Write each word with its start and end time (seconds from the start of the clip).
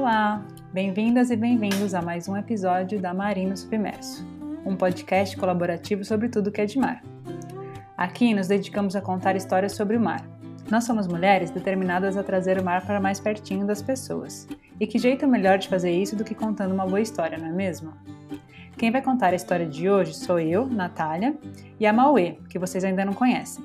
Olá, 0.00 0.42
bem-vindas 0.72 1.30
e 1.30 1.36
bem-vindos 1.36 1.92
a 1.92 2.00
mais 2.00 2.26
um 2.26 2.34
episódio 2.34 2.98
da 2.98 3.12
Marino 3.12 3.54
Submerso, 3.54 4.26
um 4.64 4.74
podcast 4.74 5.36
colaborativo 5.36 6.02
sobre 6.06 6.30
tudo 6.30 6.50
que 6.50 6.62
é 6.62 6.64
de 6.64 6.78
mar. 6.78 7.02
Aqui 7.98 8.32
nos 8.32 8.48
dedicamos 8.48 8.96
a 8.96 9.02
contar 9.02 9.36
histórias 9.36 9.72
sobre 9.72 9.98
o 9.98 10.00
mar. 10.00 10.26
Nós 10.70 10.84
somos 10.84 11.06
mulheres 11.06 11.50
determinadas 11.50 12.16
a 12.16 12.22
trazer 12.22 12.58
o 12.58 12.64
mar 12.64 12.86
para 12.86 12.98
mais 12.98 13.20
pertinho 13.20 13.66
das 13.66 13.82
pessoas. 13.82 14.48
E 14.80 14.86
que 14.86 14.98
jeito 14.98 15.28
melhor 15.28 15.58
de 15.58 15.68
fazer 15.68 15.90
isso 15.90 16.16
do 16.16 16.24
que 16.24 16.34
contando 16.34 16.72
uma 16.72 16.86
boa 16.86 17.02
história, 17.02 17.36
não 17.36 17.48
é 17.48 17.52
mesmo? 17.52 17.92
Quem 18.78 18.90
vai 18.90 19.02
contar 19.02 19.34
a 19.34 19.36
história 19.36 19.66
de 19.66 19.90
hoje 19.90 20.14
sou 20.14 20.40
eu, 20.40 20.64
Natália, 20.66 21.36
e 21.78 21.86
a 21.86 21.92
Mauê, 21.92 22.38
que 22.48 22.58
vocês 22.58 22.84
ainda 22.84 23.04
não 23.04 23.12
conhecem. 23.12 23.62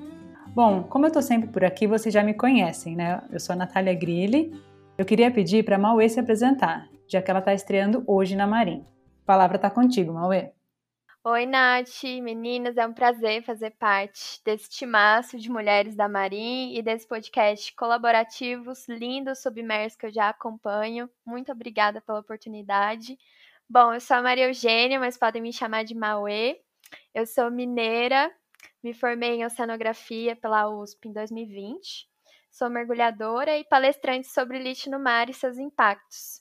Bom, 0.53 0.83
como 0.83 1.05
eu 1.05 1.11
tô 1.11 1.21
sempre 1.21 1.47
por 1.47 1.63
aqui, 1.63 1.87
vocês 1.87 2.13
já 2.13 2.21
me 2.21 2.33
conhecem, 2.33 2.93
né? 2.93 3.21
Eu 3.31 3.39
sou 3.39 3.53
a 3.53 3.55
Natália 3.55 3.93
Grilli 3.93 4.51
eu 4.97 5.05
queria 5.05 5.29
pedir 5.29 5.63
para 5.63 5.77
Mauê 5.77 6.07
se 6.07 6.19
apresentar, 6.19 6.89
já 7.07 7.21
que 7.21 7.29
ela 7.29 7.39
está 7.39 7.53
estreando 7.53 8.03
hoje 8.07 8.35
na 8.35 8.47
Marim. 8.47 8.85
A 9.23 9.25
palavra 9.25 9.57
está 9.57 9.69
contigo, 9.69 10.13
Mauê. 10.13 10.51
Oi, 11.23 11.45
Nath, 11.45 12.03
meninas, 12.21 12.77
é 12.77 12.85
um 12.85 12.93
prazer 12.93 13.43
fazer 13.43 13.71
parte 13.71 14.39
desse 14.45 14.69
timaço 14.69 15.37
de 15.37 15.49
mulheres 15.49 15.95
da 15.95 16.07
Marim 16.07 16.73
e 16.75 16.81
desse 16.81 17.07
podcast 17.07 17.73
colaborativos 17.75 18.87
lindos, 18.87 19.41
submersos 19.41 19.97
que 19.97 20.05
eu 20.05 20.13
já 20.13 20.29
acompanho. 20.29 21.09
Muito 21.25 21.51
obrigada 21.51 21.99
pela 21.99 22.19
oportunidade. 22.19 23.17
Bom, 23.67 23.93
eu 23.93 23.99
sou 23.99 24.17
a 24.17 24.21
Maria 24.21 24.47
Eugênia, 24.47 24.99
mas 24.99 25.17
podem 25.17 25.41
me 25.41 25.51
chamar 25.51 25.83
de 25.83 25.95
Mauê. 25.95 26.61
Eu 27.13 27.25
sou 27.25 27.49
mineira, 27.49 28.31
me 28.83 28.93
formei 28.93 29.31
em 29.31 29.45
oceanografia 29.45 30.35
pela 30.35 30.69
USP 30.69 31.09
em 31.09 31.11
2020 31.11 32.14
Sou 32.55 32.69
mergulhadora 32.69 33.57
e 33.57 33.65
palestrante 33.65 34.27
sobre 34.27 34.57
lixo 34.59 34.89
no 34.89 34.97
mar 34.97 35.29
e 35.29 35.33
seus 35.33 35.57
impactos. 35.57 36.39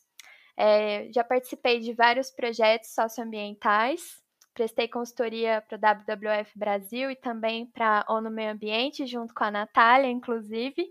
É, 0.57 1.11
já 1.13 1.25
participei 1.25 1.81
de 1.81 1.93
vários 1.93 2.31
projetos 2.31 2.95
socioambientais, 2.95 4.23
prestei 4.55 4.87
consultoria 4.87 5.61
para 5.63 5.77
o 5.77 5.81
WWF 5.81 6.57
Brasil 6.57 7.11
e 7.11 7.17
também 7.17 7.67
para 7.67 8.05
a 8.07 8.15
ONU 8.15 8.31
Meio 8.31 8.53
Ambiente, 8.53 9.05
junto 9.07 9.35
com 9.35 9.43
a 9.43 9.51
Natália, 9.51 10.09
inclusive. 10.09 10.87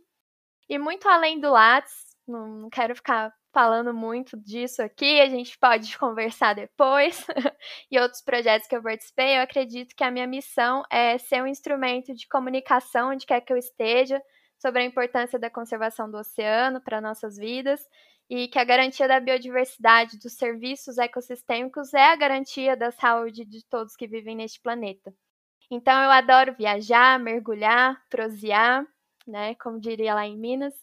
E 0.67 0.77
muito 0.77 1.07
além 1.07 1.39
do 1.39 1.51
Lattes, 1.51 2.17
não 2.27 2.69
quero 2.69 2.93
ficar 2.93 3.33
falando 3.53 3.93
muito 3.93 4.35
disso 4.35 4.81
aqui, 4.81 5.21
a 5.21 5.29
gente 5.29 5.57
pode 5.57 5.95
conversar 5.97 6.53
depois. 6.53 7.25
e 7.89 7.97
outros 7.97 8.21
projetos 8.21 8.67
que 8.67 8.75
eu 8.75 8.83
participei, 8.83 9.37
eu 9.37 9.41
acredito 9.41 9.95
que 9.95 10.03
a 10.03 10.11
minha 10.11 10.27
missão 10.27 10.83
é 10.91 11.17
ser 11.17 11.41
um 11.41 11.47
instrumento 11.47 12.13
de 12.13 12.27
comunicação 12.27 13.11
onde 13.11 13.25
quer 13.25 13.39
que 13.39 13.53
eu 13.53 13.57
esteja, 13.57 14.21
sobre 14.63 14.81
a 14.81 14.85
importância 14.85 15.37
da 15.37 15.49
conservação 15.49 16.09
do 16.09 16.17
oceano 16.17 16.79
para 16.79 17.01
nossas 17.01 17.35
vidas 17.35 17.85
e 18.29 18.47
que 18.47 18.57
a 18.57 18.63
garantia 18.63 19.09
da 19.09 19.19
biodiversidade 19.19 20.17
dos 20.17 20.37
serviços 20.37 20.97
ecossistêmicos 20.97 21.93
é 21.93 22.13
a 22.13 22.15
garantia 22.15 22.77
da 22.77 22.89
saúde 22.89 23.43
de 23.43 23.61
todos 23.65 23.93
que 23.93 24.07
vivem 24.07 24.37
neste 24.37 24.61
planeta. 24.61 25.13
Então 25.69 26.01
eu 26.01 26.09
adoro 26.09 26.55
viajar, 26.55 27.19
mergulhar, 27.19 28.01
prosear, 28.09 28.87
né, 29.27 29.53
como 29.55 29.81
diria 29.81 30.15
lá 30.15 30.25
em 30.25 30.37
Minas, 30.37 30.73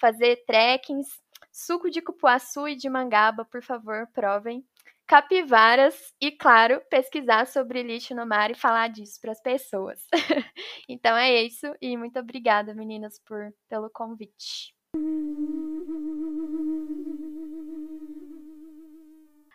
fazer 0.00 0.44
trekkings, 0.44 1.08
suco 1.52 1.88
de 1.90 2.02
cupuaçu 2.02 2.66
e 2.66 2.74
de 2.74 2.90
mangaba, 2.90 3.44
por 3.44 3.62
favor, 3.62 4.08
provem 4.12 4.66
capivaras 5.08 6.14
e, 6.20 6.30
claro, 6.30 6.82
pesquisar 6.90 7.46
sobre 7.46 7.82
lixo 7.82 8.14
no 8.14 8.26
mar 8.26 8.50
e 8.50 8.54
falar 8.54 8.88
disso 8.88 9.18
para 9.20 9.32
as 9.32 9.40
pessoas. 9.40 9.98
então 10.86 11.16
é 11.16 11.42
isso 11.42 11.66
e 11.80 11.96
muito 11.96 12.18
obrigada, 12.18 12.74
meninas, 12.74 13.18
por 13.26 13.50
pelo 13.70 13.88
convite. 13.90 14.74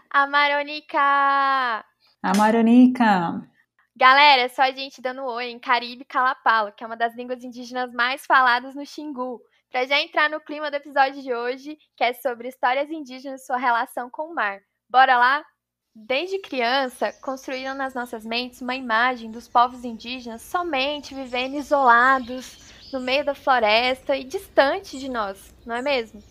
Amaronica! 0.09 1.85
Amaronica! 2.23 3.47
Galera, 3.95 4.41
é 4.41 4.47
só 4.47 4.63
a 4.63 4.71
gente 4.71 5.01
dando 5.01 5.23
oi 5.23 5.51
em 5.51 5.59
Caribe 5.59 6.03
Calapalo, 6.03 6.71
que 6.71 6.83
é 6.83 6.87
uma 6.87 6.97
das 6.97 7.15
línguas 7.15 7.43
indígenas 7.43 7.93
mais 7.93 8.25
faladas 8.25 8.73
no 8.73 8.85
Xingu. 8.85 9.39
Para 9.71 9.85
já 9.85 9.99
entrar 10.01 10.31
no 10.31 10.41
clima 10.41 10.71
do 10.71 10.75
episódio 10.75 11.21
de 11.21 11.31
hoje, 11.31 11.77
que 11.95 12.03
é 12.03 12.13
sobre 12.13 12.47
histórias 12.47 12.89
indígenas 12.89 13.41
e 13.41 13.45
sua 13.45 13.57
relação 13.57 14.09
com 14.09 14.31
o 14.31 14.33
mar. 14.33 14.59
Bora 14.93 15.17
lá? 15.17 15.43
Desde 15.95 16.37
criança, 16.37 17.11
construíram 17.13 17.73
nas 17.73 17.95
nossas 17.95 18.23
mentes 18.23 18.61
uma 18.61 18.75
imagem 18.75 19.31
dos 19.31 19.47
povos 19.47 19.83
indígenas 19.83 20.43
somente 20.43 21.15
vivendo 21.15 21.55
isolados 21.55 22.59
no 22.93 22.99
meio 22.99 23.25
da 23.25 23.33
floresta 23.33 24.15
e 24.15 24.23
distante 24.23 24.99
de 24.99 25.09
nós, 25.09 25.51
não 25.65 25.73
é 25.73 25.81
mesmo? 25.81 26.21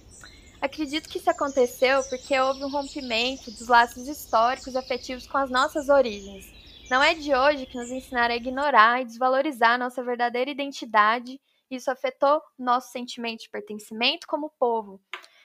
Acredito 0.60 1.08
que 1.08 1.18
isso 1.18 1.28
aconteceu 1.28 2.04
porque 2.04 2.38
houve 2.38 2.62
um 2.62 2.70
rompimento 2.70 3.50
dos 3.50 3.66
laços 3.66 4.06
históricos 4.06 4.76
afetivos 4.76 5.26
com 5.26 5.38
as 5.38 5.50
nossas 5.50 5.88
origens. 5.88 6.46
Não 6.88 7.02
é 7.02 7.14
de 7.14 7.34
hoje 7.34 7.66
que 7.66 7.76
nos 7.76 7.90
ensinaram 7.90 8.32
a 8.32 8.36
ignorar 8.36 9.02
e 9.02 9.06
desvalorizar 9.06 9.76
nossa 9.76 10.04
verdadeira 10.04 10.52
identidade. 10.52 11.40
Isso 11.68 11.90
afetou 11.90 12.40
nosso 12.56 12.92
sentimento 12.92 13.40
de 13.40 13.50
pertencimento 13.50 14.24
como 14.28 14.54
povo. 14.56 15.00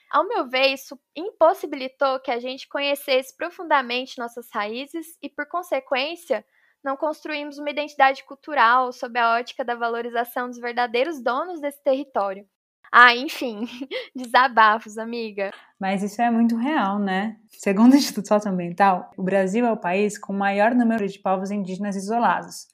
Ao 0.09 0.27
meu 0.27 0.47
ver, 0.47 0.67
isso 0.67 0.97
impossibilitou 1.15 2.19
que 2.19 2.31
a 2.31 2.39
gente 2.39 2.67
conhecesse 2.67 3.35
profundamente 3.35 4.17
nossas 4.17 4.47
raízes 4.53 5.17
e, 5.21 5.29
por 5.29 5.47
consequência, 5.47 6.45
não 6.83 6.95
construímos 6.95 7.57
uma 7.57 7.69
identidade 7.69 8.23
cultural 8.23 8.93
sob 8.93 9.19
a 9.19 9.35
ótica 9.35 9.65
da 9.65 9.75
valorização 9.75 10.47
dos 10.47 10.59
verdadeiros 10.59 11.21
donos 11.21 11.59
desse 11.59 11.83
território. 11.83 12.45
Ah, 12.91 13.13
enfim, 13.13 13.67
desabafos, 14.15 14.97
amiga. 14.97 15.51
Mas 15.79 16.01
isso 16.01 16.21
é 16.21 16.31
muito 16.31 16.55
real, 16.55 16.97
né? 16.97 17.37
Segundo 17.49 17.91
o 17.93 17.97
Instituto 17.97 18.29
Socioambiental, 18.29 19.11
o 19.17 19.23
Brasil 19.23 19.65
é 19.65 19.71
o 19.71 19.77
país 19.77 20.17
com 20.17 20.31
o 20.31 20.37
maior 20.37 20.73
número 20.73 21.05
de 21.05 21.19
povos 21.19 21.51
indígenas 21.51 21.95
isolados, 21.95 22.67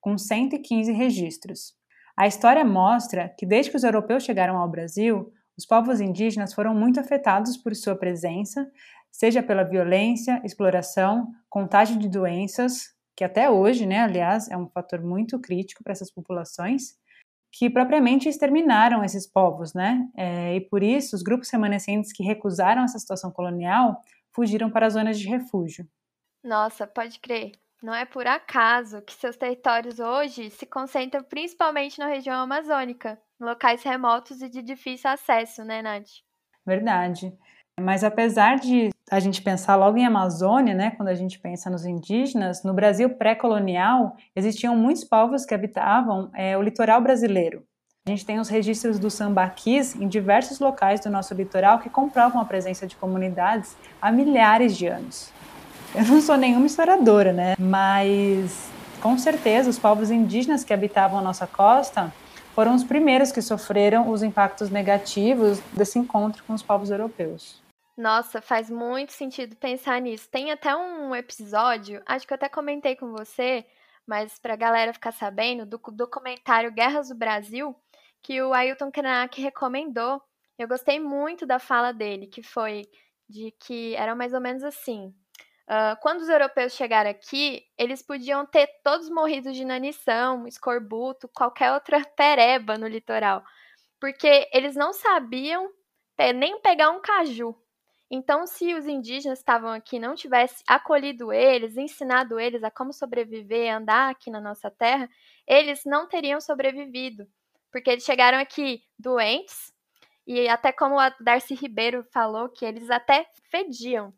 com 0.00 0.18
115 0.18 0.90
registros. 0.92 1.74
A 2.16 2.26
história 2.26 2.64
mostra 2.64 3.32
que 3.38 3.46
desde 3.46 3.70
que 3.70 3.76
os 3.76 3.84
europeus 3.84 4.24
chegaram 4.24 4.58
ao 4.58 4.68
Brasil, 4.68 5.32
os 5.60 5.66
povos 5.66 6.00
indígenas 6.00 6.54
foram 6.54 6.74
muito 6.74 6.98
afetados 6.98 7.54
por 7.54 7.76
sua 7.76 7.94
presença, 7.94 8.66
seja 9.12 9.42
pela 9.42 9.62
violência, 9.62 10.40
exploração, 10.42 11.30
contágio 11.50 11.98
de 11.98 12.08
doenças, 12.08 12.94
que 13.14 13.22
até 13.22 13.50
hoje, 13.50 13.84
né, 13.84 14.00
aliás, 14.00 14.50
é 14.50 14.56
um 14.56 14.70
fator 14.70 15.02
muito 15.02 15.38
crítico 15.38 15.84
para 15.84 15.92
essas 15.92 16.10
populações, 16.10 16.98
que 17.52 17.68
propriamente 17.68 18.26
exterminaram 18.26 19.04
esses 19.04 19.26
povos, 19.26 19.74
né? 19.74 20.08
É, 20.16 20.56
e 20.56 20.62
por 20.62 20.82
isso, 20.82 21.14
os 21.14 21.22
grupos 21.22 21.50
remanescentes 21.50 22.10
que 22.10 22.22
recusaram 22.22 22.82
essa 22.82 22.98
situação 22.98 23.30
colonial 23.30 24.00
fugiram 24.34 24.70
para 24.70 24.86
as 24.86 24.94
zonas 24.94 25.18
de 25.18 25.28
refúgio. 25.28 25.86
Nossa, 26.42 26.86
pode 26.86 27.20
crer. 27.20 27.52
Não 27.82 27.94
é 27.94 28.04
por 28.04 28.26
acaso 28.26 29.00
que 29.00 29.14
seus 29.14 29.36
territórios 29.36 29.98
hoje 29.98 30.50
se 30.50 30.66
concentram 30.66 31.22
principalmente 31.22 31.98
na 31.98 32.06
região 32.06 32.36
amazônica 32.42 33.18
locais 33.40 33.82
remotos 33.82 34.42
e 34.42 34.50
de 34.50 34.60
difícil 34.60 35.08
acesso, 35.08 35.64
né, 35.64 35.80
Nath? 35.80 36.10
Verdade. 36.66 37.32
Mas 37.80 38.04
apesar 38.04 38.56
de 38.56 38.90
a 39.10 39.18
gente 39.18 39.40
pensar 39.40 39.76
logo 39.76 39.96
em 39.96 40.04
Amazônia, 40.04 40.74
né, 40.74 40.90
quando 40.90 41.08
a 41.08 41.14
gente 41.14 41.38
pensa 41.38 41.70
nos 41.70 41.86
indígenas, 41.86 42.62
no 42.62 42.74
Brasil 42.74 43.08
pré-colonial 43.10 44.14
existiam 44.36 44.76
muitos 44.76 45.02
povos 45.02 45.46
que 45.46 45.54
habitavam 45.54 46.30
é, 46.34 46.58
o 46.58 46.62
litoral 46.62 47.00
brasileiro. 47.00 47.64
A 48.06 48.10
gente 48.10 48.26
tem 48.26 48.38
os 48.38 48.48
registros 48.48 48.98
dos 48.98 49.14
sambaquis 49.14 49.94
em 49.94 50.06
diversos 50.06 50.58
locais 50.58 51.00
do 51.00 51.10
nosso 51.10 51.32
litoral 51.32 51.78
que 51.78 51.88
comprovam 51.88 52.40
a 52.40 52.44
presença 52.44 52.86
de 52.86 52.96
comunidades 52.96 53.76
há 54.00 54.12
milhares 54.12 54.76
de 54.76 54.86
anos. 54.86 55.32
Eu 55.92 56.04
não 56.04 56.20
sou 56.20 56.36
nenhuma 56.36 56.66
historiadora, 56.66 57.32
né? 57.32 57.56
Mas 57.58 58.70
com 59.02 59.18
certeza 59.18 59.68
os 59.68 59.78
povos 59.78 60.10
indígenas 60.10 60.62
que 60.62 60.72
habitavam 60.72 61.18
a 61.18 61.22
nossa 61.22 61.46
costa 61.46 62.12
foram 62.54 62.74
os 62.74 62.84
primeiros 62.84 63.32
que 63.32 63.42
sofreram 63.42 64.08
os 64.08 64.22
impactos 64.22 64.70
negativos 64.70 65.58
desse 65.72 65.98
encontro 65.98 66.44
com 66.44 66.52
os 66.52 66.62
povos 66.62 66.90
europeus. 66.90 67.60
Nossa, 67.96 68.40
faz 68.40 68.70
muito 68.70 69.12
sentido 69.12 69.56
pensar 69.56 70.00
nisso. 70.00 70.28
Tem 70.30 70.52
até 70.52 70.74
um 70.76 71.14
episódio, 71.14 72.00
acho 72.06 72.26
que 72.26 72.32
eu 72.32 72.36
até 72.36 72.48
comentei 72.48 72.94
com 72.94 73.10
você, 73.10 73.66
mas 74.06 74.38
para 74.38 74.54
a 74.54 74.56
galera 74.56 74.92
ficar 74.92 75.12
sabendo, 75.12 75.66
do 75.66 75.78
documentário 75.92 76.72
Guerras 76.72 77.08
do 77.08 77.14
Brasil, 77.14 77.74
que 78.22 78.40
o 78.40 78.54
Ailton 78.54 78.90
Krenak 78.90 79.40
recomendou. 79.40 80.22
Eu 80.58 80.68
gostei 80.68 81.00
muito 81.00 81.44
da 81.44 81.58
fala 81.58 81.92
dele, 81.92 82.26
que 82.26 82.42
foi 82.42 82.88
de 83.28 83.52
que 83.58 83.94
era 83.96 84.14
mais 84.14 84.32
ou 84.34 84.40
menos 84.40 84.62
assim: 84.62 85.14
Uh, 85.70 85.94
quando 86.02 86.20
os 86.22 86.28
europeus 86.28 86.72
chegaram 86.72 87.10
aqui, 87.10 87.64
eles 87.78 88.02
podiam 88.02 88.44
ter 88.44 88.66
todos 88.82 89.08
morrido 89.08 89.52
de 89.52 89.62
inanição, 89.62 90.44
escorbuto, 90.48 91.28
qualquer 91.28 91.72
outra 91.72 92.04
pereba 92.16 92.76
no 92.76 92.88
litoral, 92.88 93.44
porque 94.00 94.48
eles 94.52 94.74
não 94.74 94.92
sabiam 94.92 95.70
nem 96.34 96.60
pegar 96.60 96.90
um 96.90 97.00
caju. 97.00 97.56
Então, 98.10 98.46
se 98.46 98.74
os 98.74 98.86
indígenas 98.86 99.38
estavam 99.38 99.70
aqui 99.70 99.98
não 100.00 100.16
tivessem 100.16 100.64
acolhido 100.68 101.32
eles, 101.32 101.76
ensinado 101.76 102.40
eles 102.40 102.64
a 102.64 102.70
como 102.70 102.92
sobreviver, 102.92 103.72
andar 103.74 104.10
aqui 104.10 104.30
na 104.30 104.40
nossa 104.40 104.70
terra, 104.70 105.08
eles 105.46 105.82
não 105.86 106.08
teriam 106.08 106.40
sobrevivido, 106.40 107.26
porque 107.70 107.90
eles 107.90 108.04
chegaram 108.04 108.38
aqui 108.38 108.82
doentes 108.98 109.72
E 110.26 110.48
até 110.48 110.72
como 110.72 110.98
a 110.98 111.10
Darcy 111.20 111.54
Ribeiro 111.54 112.04
falou, 112.12 112.48
que 112.48 112.64
eles 112.64 112.90
até 112.90 113.26
fediam. 113.50 114.14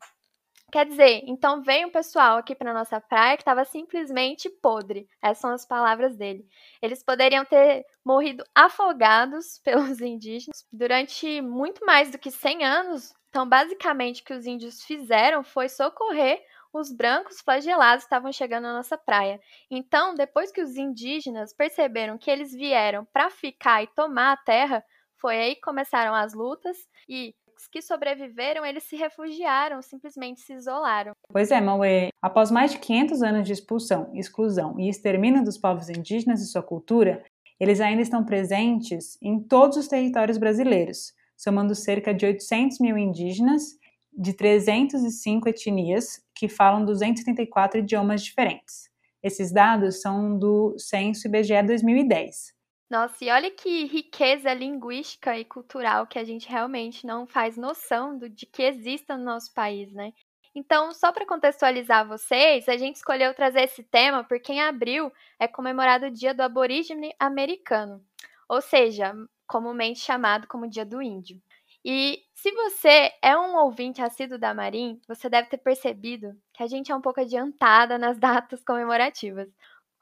Quer 0.72 0.86
dizer, 0.86 1.22
então 1.26 1.60
veio 1.62 1.88
um 1.88 1.90
pessoal 1.90 2.38
aqui 2.38 2.54
para 2.54 2.72
nossa 2.72 2.98
praia 2.98 3.36
que 3.36 3.42
estava 3.42 3.62
simplesmente 3.62 4.48
podre. 4.48 5.06
Essas 5.20 5.38
são 5.38 5.50
as 5.50 5.66
palavras 5.66 6.16
dele. 6.16 6.48
Eles 6.80 7.02
poderiam 7.02 7.44
ter 7.44 7.84
morrido 8.02 8.42
afogados 8.54 9.58
pelos 9.62 10.00
indígenas 10.00 10.66
durante 10.72 11.42
muito 11.42 11.84
mais 11.84 12.10
do 12.10 12.18
que 12.18 12.30
100 12.30 12.64
anos. 12.64 13.12
Então, 13.28 13.46
basicamente, 13.46 14.22
o 14.22 14.24
que 14.24 14.32
os 14.32 14.46
índios 14.46 14.82
fizeram 14.82 15.44
foi 15.44 15.68
socorrer 15.68 16.42
os 16.72 16.90
brancos 16.90 17.42
flagelados 17.42 18.04
que 18.04 18.06
estavam 18.06 18.32
chegando 18.32 18.62
na 18.62 18.72
nossa 18.72 18.96
praia. 18.96 19.38
Então, 19.70 20.14
depois 20.14 20.50
que 20.50 20.62
os 20.62 20.76
indígenas 20.76 21.52
perceberam 21.52 22.16
que 22.16 22.30
eles 22.30 22.50
vieram 22.50 23.04
para 23.04 23.28
ficar 23.28 23.82
e 23.82 23.88
tomar 23.88 24.32
a 24.32 24.36
terra, 24.38 24.82
foi 25.22 25.38
aí 25.38 25.54
que 25.54 25.60
começaram 25.60 26.14
as 26.14 26.34
lutas 26.34 26.76
e 27.08 27.32
os 27.56 27.68
que 27.68 27.80
sobreviveram, 27.80 28.66
eles 28.66 28.82
se 28.82 28.96
refugiaram, 28.96 29.80
simplesmente 29.80 30.40
se 30.40 30.52
isolaram. 30.52 31.12
Pois 31.28 31.52
é, 31.52 31.60
Mauê. 31.60 32.08
Após 32.20 32.50
mais 32.50 32.72
de 32.72 32.78
500 32.78 33.22
anos 33.22 33.46
de 33.46 33.52
expulsão, 33.52 34.10
exclusão 34.14 34.78
e 34.80 34.88
extermínio 34.88 35.44
dos 35.44 35.56
povos 35.56 35.88
indígenas 35.88 36.42
e 36.42 36.50
sua 36.50 36.62
cultura, 36.62 37.24
eles 37.60 37.80
ainda 37.80 38.02
estão 38.02 38.24
presentes 38.24 39.16
em 39.22 39.38
todos 39.38 39.76
os 39.76 39.86
territórios 39.86 40.38
brasileiros, 40.38 41.14
somando 41.36 41.74
cerca 41.74 42.12
de 42.12 42.26
800 42.26 42.80
mil 42.80 42.98
indígenas 42.98 43.78
de 44.12 44.32
305 44.32 45.48
etnias 45.48 46.20
que 46.34 46.48
falam 46.48 46.84
234 46.84 47.78
idiomas 47.78 48.24
diferentes. 48.24 48.90
Esses 49.22 49.52
dados 49.52 50.00
são 50.00 50.36
do 50.36 50.74
Censo 50.76 51.28
IBGE 51.28 51.62
2010. 51.62 52.61
Nossa, 52.92 53.24
e 53.24 53.30
olha 53.30 53.50
que 53.50 53.86
riqueza 53.86 54.52
linguística 54.52 55.34
e 55.38 55.46
cultural 55.46 56.06
que 56.06 56.18
a 56.18 56.24
gente 56.24 56.46
realmente 56.46 57.06
não 57.06 57.26
faz 57.26 57.56
noção 57.56 58.18
do, 58.18 58.28
de 58.28 58.44
que 58.44 58.62
exista 58.62 59.16
no 59.16 59.24
nosso 59.24 59.50
país, 59.54 59.90
né? 59.94 60.12
Então, 60.54 60.92
só 60.92 61.10
para 61.10 61.24
contextualizar 61.24 62.06
vocês, 62.06 62.68
a 62.68 62.76
gente 62.76 62.96
escolheu 62.96 63.32
trazer 63.32 63.62
esse 63.62 63.82
tema 63.82 64.22
porque 64.22 64.52
em 64.52 64.60
abril 64.60 65.10
é 65.40 65.48
comemorado 65.48 66.04
o 66.04 66.10
Dia 66.10 66.34
do 66.34 66.42
Aborígene 66.42 67.14
Americano, 67.18 68.04
ou 68.46 68.60
seja, 68.60 69.14
comumente 69.46 70.00
chamado 70.00 70.46
como 70.46 70.68
Dia 70.68 70.84
do 70.84 71.00
Índio. 71.00 71.40
E 71.82 72.22
se 72.34 72.52
você 72.52 73.10
é 73.22 73.34
um 73.34 73.56
ouvinte 73.56 74.02
assíduo 74.02 74.38
da 74.38 74.52
Marim, 74.52 75.00
você 75.08 75.30
deve 75.30 75.48
ter 75.48 75.56
percebido 75.56 76.36
que 76.52 76.62
a 76.62 76.66
gente 76.66 76.92
é 76.92 76.94
um 76.94 77.00
pouco 77.00 77.22
adiantada 77.22 77.96
nas 77.96 78.18
datas 78.20 78.62
comemorativas. 78.62 79.48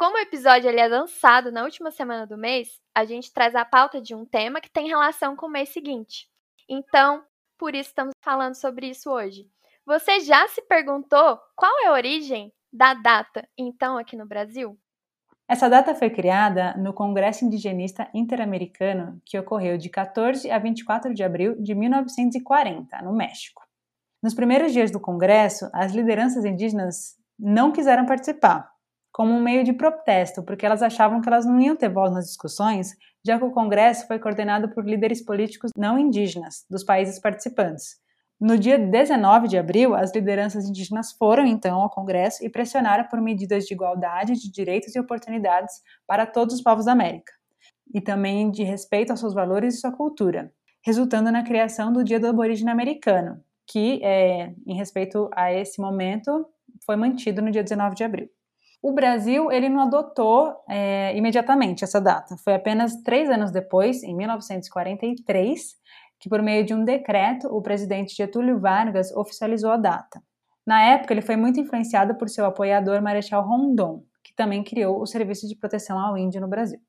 Como 0.01 0.17
o 0.17 0.21
episódio 0.21 0.67
ele 0.67 0.81
é 0.81 0.89
lançado 0.89 1.53
na 1.53 1.63
última 1.63 1.91
semana 1.91 2.27
do 2.27 2.39
mês, 2.39 2.81
a 2.95 3.05
gente 3.05 3.31
traz 3.31 3.55
a 3.55 3.67
pauta 3.67 4.01
de 4.01 4.15
um 4.15 4.25
tema 4.25 4.59
que 4.59 4.73
tem 4.73 4.89
relação 4.89 5.37
com 5.37 5.45
o 5.45 5.51
mês 5.51 5.69
seguinte. 5.69 6.27
Então, 6.67 7.23
por 7.59 7.75
isso 7.75 7.91
estamos 7.91 8.13
falando 8.25 8.55
sobre 8.55 8.89
isso 8.89 9.11
hoje. 9.11 9.47
Você 9.85 10.21
já 10.21 10.49
se 10.49 10.63
perguntou 10.63 11.39
qual 11.55 11.71
é 11.85 11.89
a 11.89 11.93
origem 11.93 12.51
da 12.73 12.95
data, 12.95 13.47
então, 13.59 13.99
aqui 13.99 14.17
no 14.17 14.27
Brasil? 14.27 14.75
Essa 15.47 15.69
data 15.69 15.95
foi 15.95 16.09
criada 16.09 16.75
no 16.79 16.95
Congresso 16.95 17.45
Indigenista 17.45 18.09
Interamericano, 18.15 19.21
que 19.27 19.39
ocorreu 19.39 19.77
de 19.77 19.91
14 19.91 20.51
a 20.51 20.59
24 20.59 21.13
de 21.13 21.23
abril 21.23 21.61
de 21.61 21.75
1940, 21.75 23.03
no 23.03 23.13
México. 23.13 23.63
Nos 24.23 24.33
primeiros 24.33 24.73
dias 24.73 24.91
do 24.91 24.99
Congresso, 24.99 25.69
as 25.75 25.93
lideranças 25.93 26.47
indígenas 26.47 27.19
não 27.39 27.71
quiseram 27.71 28.07
participar, 28.07 28.70
como 29.21 29.35
um 29.35 29.43
meio 29.43 29.63
de 29.63 29.75
protesto, 29.75 30.43
porque 30.43 30.65
elas 30.65 30.83
achavam 30.83 31.21
que 31.21 31.29
elas 31.29 31.45
não 31.45 31.61
iam 31.61 31.77
ter 31.77 31.91
voz 31.91 32.11
nas 32.11 32.25
discussões, 32.25 32.97
já 33.23 33.37
que 33.37 33.45
o 33.45 33.51
Congresso 33.51 34.07
foi 34.07 34.19
coordenado 34.19 34.71
por 34.71 34.83
líderes 34.83 35.23
políticos 35.23 35.73
não 35.77 35.99
indígenas 35.99 36.65
dos 36.71 36.83
países 36.83 37.19
participantes. 37.19 37.99
No 38.41 38.57
dia 38.57 38.79
19 38.79 39.47
de 39.47 39.59
abril, 39.59 39.95
as 39.95 40.11
lideranças 40.15 40.65
indígenas 40.65 41.13
foram 41.13 41.45
então 41.45 41.83
ao 41.83 41.91
Congresso 41.91 42.43
e 42.43 42.49
pressionaram 42.49 43.05
por 43.11 43.21
medidas 43.21 43.67
de 43.67 43.75
igualdade 43.75 44.41
de 44.41 44.51
direitos 44.51 44.97
e 44.97 44.99
oportunidades 44.99 45.75
para 46.07 46.25
todos 46.25 46.55
os 46.55 46.63
povos 46.63 46.87
da 46.87 46.93
América, 46.93 47.35
e 47.93 48.01
também 48.01 48.51
de 48.51 48.63
respeito 48.63 49.11
aos 49.11 49.21
seus 49.21 49.35
valores 49.35 49.75
e 49.75 49.81
sua 49.81 49.93
cultura, 49.93 50.51
resultando 50.83 51.31
na 51.31 51.45
criação 51.45 51.93
do 51.93 52.03
Dia 52.03 52.19
do 52.19 52.29
Aborígene 52.29 52.71
Americano, 52.71 53.39
que, 53.67 54.03
é, 54.03 54.55
em 54.67 54.75
respeito 54.75 55.29
a 55.35 55.53
esse 55.53 55.79
momento, 55.79 56.47
foi 56.87 56.97
mantido 56.97 57.43
no 57.43 57.51
dia 57.51 57.63
19 57.63 57.95
de 57.95 58.03
abril. 58.03 58.31
O 58.83 58.93
Brasil 58.93 59.53
ele 59.53 59.69
não 59.69 59.81
adotou 59.81 60.55
é, 60.69 61.15
imediatamente 61.17 61.85
essa 61.85 62.01
data. 62.01 62.37
Foi 62.39 62.55
apenas 62.55 62.97
três 63.03 63.29
anos 63.29 63.51
depois, 63.51 64.03
em 64.03 64.17
1943, 64.17 65.77
que 66.19 66.29
por 66.29 66.41
meio 66.43 66.65
de 66.65 66.73
um 66.73 66.83
decreto 66.85 67.47
o 67.49 67.61
presidente 67.61 68.15
Getúlio 68.15 68.59
Vargas 68.59 69.15
oficializou 69.15 69.71
a 69.71 69.77
data. 69.77 70.23
Na 70.67 70.83
época, 70.83 71.13
ele 71.13 71.23
foi 71.23 71.37
muito 71.37 71.61
influenciado 71.61 72.15
por 72.15 72.29
seu 72.29 72.47
apoiador 72.47 73.03
Marechal 73.03 73.47
Rondon, 73.47 74.03
que 74.23 74.35
também 74.35 74.63
criou 74.63 75.01
o 75.01 75.07
Serviço 75.07 75.47
de 75.47 75.57
Proteção 75.57 75.99
ao 75.99 76.17
Índio 76.17 76.41
no 76.41 76.49
Brasil. 76.49 76.81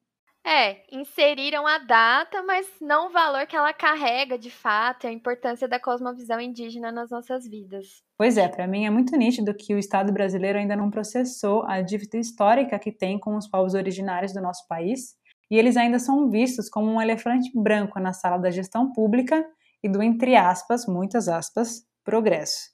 É, 0.43 0.81
inseriram 0.91 1.67
a 1.67 1.77
data, 1.77 2.41
mas 2.41 2.67
não 2.81 3.07
o 3.07 3.11
valor 3.11 3.45
que 3.45 3.55
ela 3.55 3.71
carrega 3.71 4.39
de 4.39 4.49
fato 4.49 5.05
a 5.05 5.11
importância 5.11 5.67
da 5.67 5.79
cosmovisão 5.79 6.41
indígena 6.41 6.91
nas 6.91 7.11
nossas 7.11 7.47
vidas. 7.47 8.03
Pois 8.17 8.37
é, 8.37 8.47
para 8.47 8.67
mim 8.67 8.85
é 8.85 8.89
muito 8.89 9.15
nítido 9.15 9.53
que 9.53 9.73
o 9.75 9.77
Estado 9.77 10.11
brasileiro 10.11 10.57
ainda 10.57 10.75
não 10.75 10.89
processou 10.89 11.63
a 11.67 11.81
dívida 11.81 12.17
histórica 12.17 12.79
que 12.79 12.91
tem 12.91 13.19
com 13.19 13.35
os 13.35 13.47
povos 13.47 13.75
originários 13.75 14.33
do 14.33 14.41
nosso 14.41 14.67
país, 14.67 15.15
e 15.49 15.57
eles 15.57 15.77
ainda 15.77 15.99
são 15.99 16.29
vistos 16.29 16.69
como 16.69 16.89
um 16.89 17.01
elefante 17.01 17.51
branco 17.53 17.99
na 17.99 18.13
sala 18.13 18.37
da 18.37 18.49
gestão 18.49 18.91
pública 18.91 19.45
e 19.83 19.89
do, 19.89 20.01
entre 20.01 20.35
aspas, 20.35 20.87
muitas 20.87 21.27
aspas, 21.27 21.85
progresso. 22.03 22.71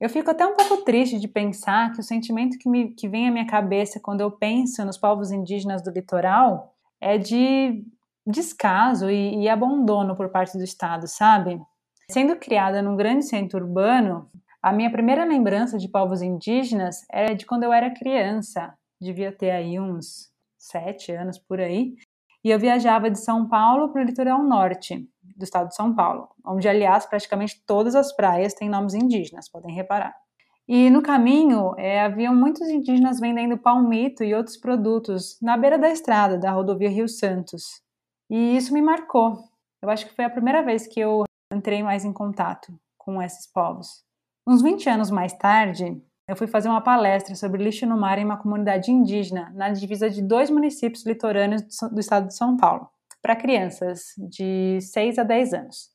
Eu 0.00 0.08
fico 0.08 0.30
até 0.30 0.46
um 0.46 0.56
pouco 0.56 0.78
triste 0.78 1.18
de 1.18 1.28
pensar 1.28 1.92
que 1.92 2.00
o 2.00 2.02
sentimento 2.02 2.56
que, 2.58 2.68
me, 2.68 2.94
que 2.94 3.06
vem 3.06 3.28
à 3.28 3.30
minha 3.30 3.46
cabeça 3.46 4.00
quando 4.00 4.22
eu 4.22 4.30
penso 4.30 4.82
nos 4.86 4.96
povos 4.96 5.30
indígenas 5.30 5.82
do 5.82 5.90
litoral 5.90 6.74
é 7.00 7.18
de 7.18 7.84
descaso 8.26 9.10
e, 9.10 9.42
e 9.42 9.48
abandono 9.48 10.16
por 10.16 10.28
parte 10.28 10.56
do 10.56 10.64
Estado, 10.64 11.08
sabe? 11.08 11.60
Sendo 12.10 12.36
criada 12.36 12.82
num 12.82 12.96
grande 12.96 13.24
centro 13.24 13.60
urbano, 13.60 14.28
a 14.62 14.72
minha 14.72 14.90
primeira 14.90 15.24
lembrança 15.24 15.78
de 15.78 15.88
povos 15.88 16.20
indígenas 16.20 17.06
é 17.10 17.34
de 17.34 17.46
quando 17.46 17.62
eu 17.62 17.72
era 17.72 17.94
criança, 17.94 18.74
devia 19.00 19.32
ter 19.32 19.50
aí 19.50 19.80
uns 19.80 20.30
sete 20.58 21.12
anos 21.12 21.38
por 21.38 21.60
aí, 21.60 21.94
e 22.44 22.50
eu 22.50 22.58
viajava 22.58 23.10
de 23.10 23.18
São 23.18 23.48
Paulo 23.48 23.90
para 23.90 24.02
o 24.02 24.04
litoral 24.04 24.42
norte 24.42 25.08
do 25.36 25.44
estado 25.44 25.68
de 25.68 25.74
São 25.74 25.94
Paulo, 25.94 26.28
onde, 26.44 26.68
aliás, 26.68 27.06
praticamente 27.06 27.62
todas 27.66 27.94
as 27.94 28.14
praias 28.14 28.52
têm 28.52 28.68
nomes 28.68 28.94
indígenas, 28.94 29.48
podem 29.48 29.74
reparar. 29.74 30.14
E 30.72 30.88
no 30.88 31.02
caminho, 31.02 31.74
é, 31.76 32.00
haviam 32.00 32.32
muitos 32.32 32.68
indígenas 32.68 33.18
vendendo 33.18 33.58
palmito 33.58 34.22
e 34.22 34.32
outros 34.32 34.56
produtos 34.56 35.36
na 35.42 35.56
beira 35.56 35.76
da 35.76 35.90
estrada 35.90 36.38
da 36.38 36.52
rodovia 36.52 36.88
Rio 36.88 37.08
Santos. 37.08 37.82
E 38.30 38.56
isso 38.56 38.72
me 38.72 38.80
marcou. 38.80 39.42
Eu 39.82 39.90
acho 39.90 40.06
que 40.06 40.14
foi 40.14 40.24
a 40.24 40.30
primeira 40.30 40.62
vez 40.62 40.86
que 40.86 41.00
eu 41.00 41.24
entrei 41.52 41.82
mais 41.82 42.04
em 42.04 42.12
contato 42.12 42.72
com 42.96 43.20
esses 43.20 43.48
povos. 43.48 44.04
Uns 44.46 44.62
20 44.62 44.88
anos 44.88 45.10
mais 45.10 45.32
tarde, 45.32 46.00
eu 46.28 46.36
fui 46.36 46.46
fazer 46.46 46.68
uma 46.68 46.80
palestra 46.80 47.34
sobre 47.34 47.64
lixo 47.64 47.84
no 47.84 47.98
mar 47.98 48.20
em 48.20 48.24
uma 48.24 48.38
comunidade 48.38 48.92
indígena 48.92 49.50
na 49.56 49.70
divisa 49.70 50.08
de 50.08 50.22
dois 50.22 50.50
municípios 50.50 51.04
litorâneos 51.04 51.62
do 51.90 51.98
estado 51.98 52.28
de 52.28 52.36
São 52.36 52.56
Paulo, 52.56 52.88
para 53.20 53.34
crianças 53.34 54.14
de 54.16 54.78
6 54.80 55.18
a 55.18 55.24
10 55.24 55.52
anos. 55.52 55.90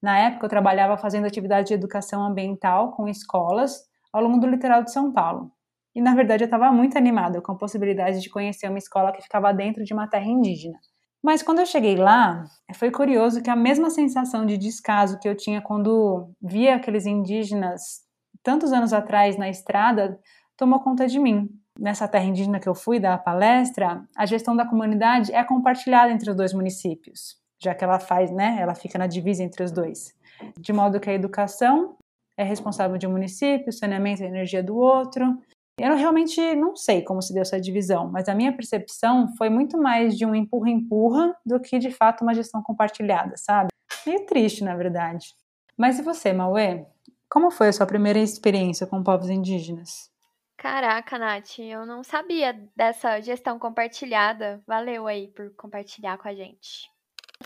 Na 0.00 0.16
época, 0.16 0.46
eu 0.46 0.50
trabalhava 0.50 0.96
fazendo 0.96 1.26
atividade 1.26 1.66
de 1.66 1.74
educação 1.74 2.22
ambiental 2.22 2.92
com 2.92 3.08
escolas 3.08 3.90
ao 4.12 4.22
longo 4.22 4.38
do 4.38 4.46
litoral 4.46 4.82
de 4.82 4.92
São 4.92 5.12
Paulo. 5.12 5.50
E 5.94 6.00
na 6.00 6.14
verdade 6.14 6.44
eu 6.44 6.46
estava 6.46 6.70
muito 6.72 6.96
animada 6.96 7.40
com 7.40 7.52
a 7.52 7.56
possibilidade 7.56 8.20
de 8.20 8.30
conhecer 8.30 8.68
uma 8.68 8.78
escola 8.78 9.12
que 9.12 9.22
ficava 9.22 9.52
dentro 9.52 9.84
de 9.84 9.92
uma 9.92 10.08
terra 10.08 10.26
indígena. 10.26 10.78
Mas 11.22 11.42
quando 11.42 11.60
eu 11.60 11.66
cheguei 11.66 11.94
lá, 11.94 12.44
foi 12.74 12.90
curioso 12.90 13.42
que 13.42 13.50
a 13.50 13.54
mesma 13.54 13.90
sensação 13.90 14.44
de 14.44 14.58
descaso 14.58 15.18
que 15.20 15.28
eu 15.28 15.36
tinha 15.36 15.60
quando 15.60 16.30
via 16.40 16.74
aqueles 16.74 17.06
indígenas 17.06 18.02
tantos 18.42 18.72
anos 18.72 18.92
atrás 18.92 19.36
na 19.36 19.48
estrada 19.48 20.18
tomou 20.56 20.80
conta 20.80 21.06
de 21.06 21.20
mim. 21.20 21.48
Nessa 21.78 22.08
terra 22.08 22.24
indígena 22.24 22.58
que 22.58 22.68
eu 22.68 22.74
fui 22.74 22.98
dar 22.98 23.14
a 23.14 23.18
palestra, 23.18 24.04
a 24.16 24.26
gestão 24.26 24.56
da 24.56 24.66
comunidade 24.66 25.32
é 25.32 25.42
compartilhada 25.44 26.10
entre 26.10 26.28
os 26.28 26.36
dois 26.36 26.52
municípios, 26.52 27.36
já 27.62 27.74
que 27.74 27.84
ela 27.84 28.00
faz, 28.00 28.30
né, 28.32 28.58
ela 28.60 28.74
fica 28.74 28.98
na 28.98 29.06
divisa 29.06 29.44
entre 29.44 29.62
os 29.62 29.70
dois. 29.70 30.12
De 30.58 30.72
modo 30.72 30.98
que 30.98 31.08
a 31.08 31.14
educação 31.14 31.96
é 32.36 32.44
responsável 32.44 32.98
de 32.98 33.06
um 33.06 33.12
município, 33.12 33.72
saneamento 33.72 34.22
e 34.22 34.26
energia 34.26 34.62
do 34.62 34.76
outro. 34.76 35.38
Eu 35.78 35.96
realmente 35.96 36.54
não 36.54 36.76
sei 36.76 37.02
como 37.02 37.22
se 37.22 37.32
deu 37.32 37.42
essa 37.42 37.60
divisão, 37.60 38.10
mas 38.10 38.28
a 38.28 38.34
minha 38.34 38.54
percepção 38.54 39.34
foi 39.36 39.48
muito 39.48 39.78
mais 39.78 40.16
de 40.16 40.26
um 40.26 40.34
empurra-empurra 40.34 41.34
do 41.44 41.58
que 41.60 41.78
de 41.78 41.90
fato 41.90 42.22
uma 42.22 42.34
gestão 42.34 42.62
compartilhada, 42.62 43.36
sabe? 43.36 43.68
Meio 44.06 44.26
triste, 44.26 44.62
na 44.62 44.76
verdade. 44.76 45.34
Mas 45.76 45.98
e 45.98 46.02
você, 46.02 46.32
Mauê? 46.32 46.84
Como 47.28 47.50
foi 47.50 47.68
a 47.68 47.72
sua 47.72 47.86
primeira 47.86 48.18
experiência 48.18 48.86
com 48.86 49.02
povos 49.02 49.30
indígenas? 49.30 50.10
Caraca, 50.58 51.18
Nath, 51.18 51.58
eu 51.58 51.86
não 51.86 52.04
sabia 52.04 52.52
dessa 52.76 53.20
gestão 53.20 53.58
compartilhada. 53.58 54.62
Valeu 54.66 55.06
aí 55.06 55.28
por 55.28 55.50
compartilhar 55.56 56.18
com 56.18 56.28
a 56.28 56.34
gente. 56.34 56.91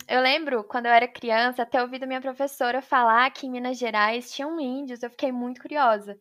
Eu 0.07 0.21
lembro 0.21 0.63
quando 0.63 0.87
eu 0.87 0.91
era 0.91 1.07
criança, 1.07 1.63
até 1.63 1.81
ouvido 1.81 2.07
minha 2.07 2.21
professora 2.21 2.81
falar 2.81 3.29
que 3.31 3.47
em 3.47 3.51
Minas 3.51 3.77
Gerais 3.77 4.31
tinham 4.31 4.59
índios, 4.59 5.03
eu 5.03 5.09
fiquei 5.09 5.31
muito 5.31 5.61
curiosa. 5.61 6.19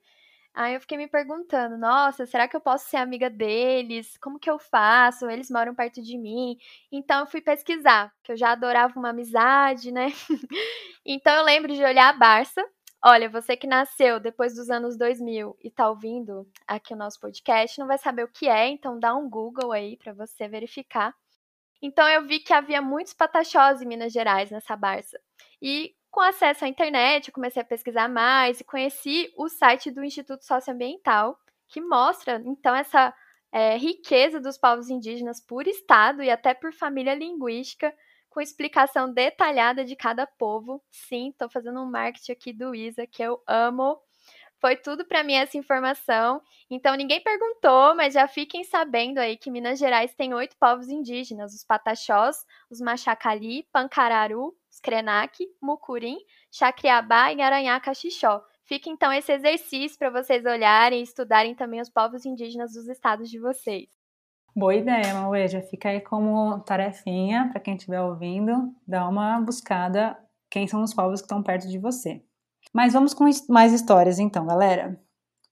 Aí 0.55 0.75
eu 0.75 0.81
fiquei 0.81 0.97
me 0.97 1.07
perguntando, 1.09 1.77
nossa, 1.77 2.25
será 2.27 2.49
que 2.49 2.57
eu 2.57 2.61
posso 2.61 2.89
ser 2.89 2.97
amiga 2.97 3.29
deles? 3.29 4.17
Como 4.19 4.39
que 4.39 4.49
eu 4.51 4.59
faço? 4.59 5.29
Eles 5.29 5.51
moram 5.51 5.75
perto 5.75 6.03
de 6.03 6.17
mim. 6.17 6.57
Então 6.91 7.21
eu 7.21 7.27
fui 7.27 7.43
pesquisar, 7.43 8.13
que 8.25 8.33
eu 8.33 8.37
já 8.37 8.53
adorava 8.53 8.99
uma 8.99 9.11
amizade, 9.11 9.93
né? 9.93 10.07
então 11.05 11.35
eu 11.37 11.45
lembro 11.45 11.75
de 11.75 11.85
olhar 11.85 12.09
a 12.09 12.13
Barça. 12.19 12.65
Olha, 13.05 13.29
você 13.29 13.57
que 13.57 13.67
nasceu 13.67 14.19
depois 14.19 14.55
dos 14.55 14.71
anos 14.71 14.97
2000 14.97 15.57
e 15.63 15.71
tá 15.71 15.89
ouvindo 15.91 16.49
aqui 16.67 16.95
o 16.95 16.97
nosso 16.97 17.21
podcast, 17.21 17.79
não 17.79 17.87
vai 17.87 17.99
saber 17.99 18.25
o 18.25 18.29
que 18.29 18.49
é, 18.49 18.69
então 18.69 18.99
dá 18.99 19.15
um 19.15 19.29
Google 19.29 19.73
aí 19.73 19.97
para 19.99 20.13
você 20.15 20.49
verificar. 20.49 21.15
Então 21.81 22.09
eu 22.09 22.27
vi 22.27 22.41
que 22.41 22.53
havia 22.53 22.81
muitos 22.81 23.13
pataxós 23.13 23.83
em 23.83 23.87
Minas 23.87 24.13
Gerais 24.13 24.51
nessa 24.51 24.77
Barça. 24.77 25.21
E 25.61 25.95
com 26.11 26.21
acesso 26.21 26.65
à 26.65 26.69
internet, 26.69 27.29
eu 27.29 27.35
comecei 27.35 27.61
a 27.61 27.65
pesquisar 27.65 28.09
mais 28.09 28.61
e 28.61 28.65
conheci 28.65 29.31
o 29.37 29.49
site 29.49 29.91
do 29.91 30.03
Instituto 30.03 30.45
Socioambiental, 30.47 31.39
que 31.69 31.81
mostra, 31.81 32.43
então, 32.47 32.75
essa 32.75 33.13
é, 33.53 33.77
riqueza 33.77 34.41
dos 34.41 34.57
povos 34.57 34.89
indígenas 34.89 35.41
por 35.41 35.67
estado 35.67 36.23
e 36.23 36.31
até 36.31 36.55
por 36.55 36.73
família 36.73 37.15
linguística, 37.15 37.95
com 38.31 38.41
explicação 38.41 39.13
detalhada 39.13 39.85
de 39.85 39.97
cada 39.97 40.27
povo. 40.27 40.83
Sim, 40.91 41.31
estou 41.31 41.51
fazendo 41.51 41.81
um 41.81 41.91
marketing 41.91 42.33
aqui 42.33 42.53
do 42.53 42.75
Isa, 42.75 43.07
que 43.07 43.23
eu 43.23 43.43
amo. 43.47 43.99
Foi 44.61 44.77
tudo 44.77 45.05
para 45.05 45.23
mim 45.23 45.35
essa 45.35 45.57
informação. 45.57 46.41
Então 46.71 46.97
ninguém 46.97 47.23
perguntou, 47.23 47.95
mas 47.95 48.15
já 48.15 48.27
fiquem 48.27 48.65
sabendo 48.65 49.19
aí 49.19 49.37
que 49.37 49.51
Minas 49.51 49.79
Gerais 49.79 50.15
tem 50.15 50.33
oito 50.35 50.57
povos 50.59 50.89
indígenas: 50.89 51.55
os 51.55 51.65
Pataxós, 51.65 52.45
os 52.71 52.81
Machacali, 52.81 53.67
Pancararu, 53.73 54.55
os 54.71 54.81
Krenak, 54.81 55.47
Mucurim, 55.63 56.19
Chacriabá 56.51 57.33
e 57.33 57.41
Aranhá-Caxixó. 57.41 58.43
Fica 58.65 58.91
então 58.91 59.13
esse 59.13 59.33
exercício 59.33 59.99
para 59.99 60.11
vocês 60.11 60.45
olharem 60.45 61.01
e 61.01 61.05
estudarem 61.05 61.55
também 61.55 61.81
os 61.81 61.89
povos 61.89 62.27
indígenas 62.27 62.73
dos 62.73 62.89
estados 62.89 63.31
de 63.31 63.39
vocês. 63.39 63.89
Boa 64.55 64.75
ideia, 64.75 65.15
Mauê. 65.15 65.47
Já 65.47 65.61
fica 65.61 65.91
aí 65.91 66.01
como 66.01 66.59
tarefinha 66.61 67.49
para 67.53 67.61
quem 67.61 67.77
estiver 67.77 68.01
ouvindo, 68.01 68.75
dar 68.87 69.09
uma 69.09 69.39
buscada 69.41 70.19
quem 70.51 70.67
são 70.67 70.83
os 70.83 70.95
povos 70.95 71.21
que 71.21 71.27
estão 71.27 71.43
perto 71.43 71.69
de 71.69 71.79
você. 71.79 72.23
Mas 72.77 72.93
vamos 72.93 73.15
com 73.15 73.25
mais 73.49 73.73
histórias 73.73 74.19
então, 74.19 74.47
galera. 74.47 75.01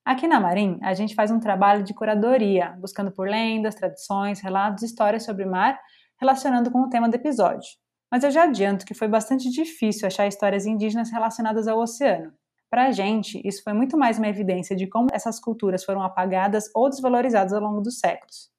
Aqui 0.05 0.29
na 0.29 0.39
Marim, 0.39 0.79
a 0.83 0.93
gente 0.93 1.15
faz 1.15 1.31
um 1.31 1.41
trabalho 1.41 1.83
de 1.83 1.95
curadoria, 1.95 2.77
buscando 2.79 3.11
por 3.11 3.27
lendas, 3.27 3.75
tradições, 3.75 4.41
relatos 4.41 4.83
e 4.83 4.87
histórias 4.87 5.25
sobre 5.25 5.47
mar, 5.47 5.81
relacionando 6.21 6.71
com 6.71 6.83
o 6.83 6.89
tema 6.91 7.09
do 7.09 7.15
episódio. 7.15 7.67
Mas 8.13 8.25
eu 8.25 8.31
já 8.31 8.43
adianto 8.43 8.85
que 8.85 8.93
foi 8.93 9.09
bastante 9.09 9.49
difícil 9.49 10.07
achar 10.07 10.27
histórias 10.27 10.67
indígenas 10.67 11.11
relacionadas 11.11 11.67
ao 11.67 11.79
oceano. 11.79 12.31
Para 12.69 12.89
a 12.89 12.93
gente, 12.93 13.41
isso 13.43 13.63
foi 13.65 13.73
muito 13.73 13.97
mais 13.97 14.19
uma 14.19 14.29
evidência 14.29 14.77
de 14.77 14.87
como 14.87 15.09
essas 15.11 15.41
culturas 15.41 15.83
foram 15.83 16.03
apagadas 16.03 16.65
ou 16.75 16.91
desvalorizadas 16.91 17.55
ao 17.55 17.63
longo 17.63 17.81
dos 17.81 18.01
séculos. 18.01 18.51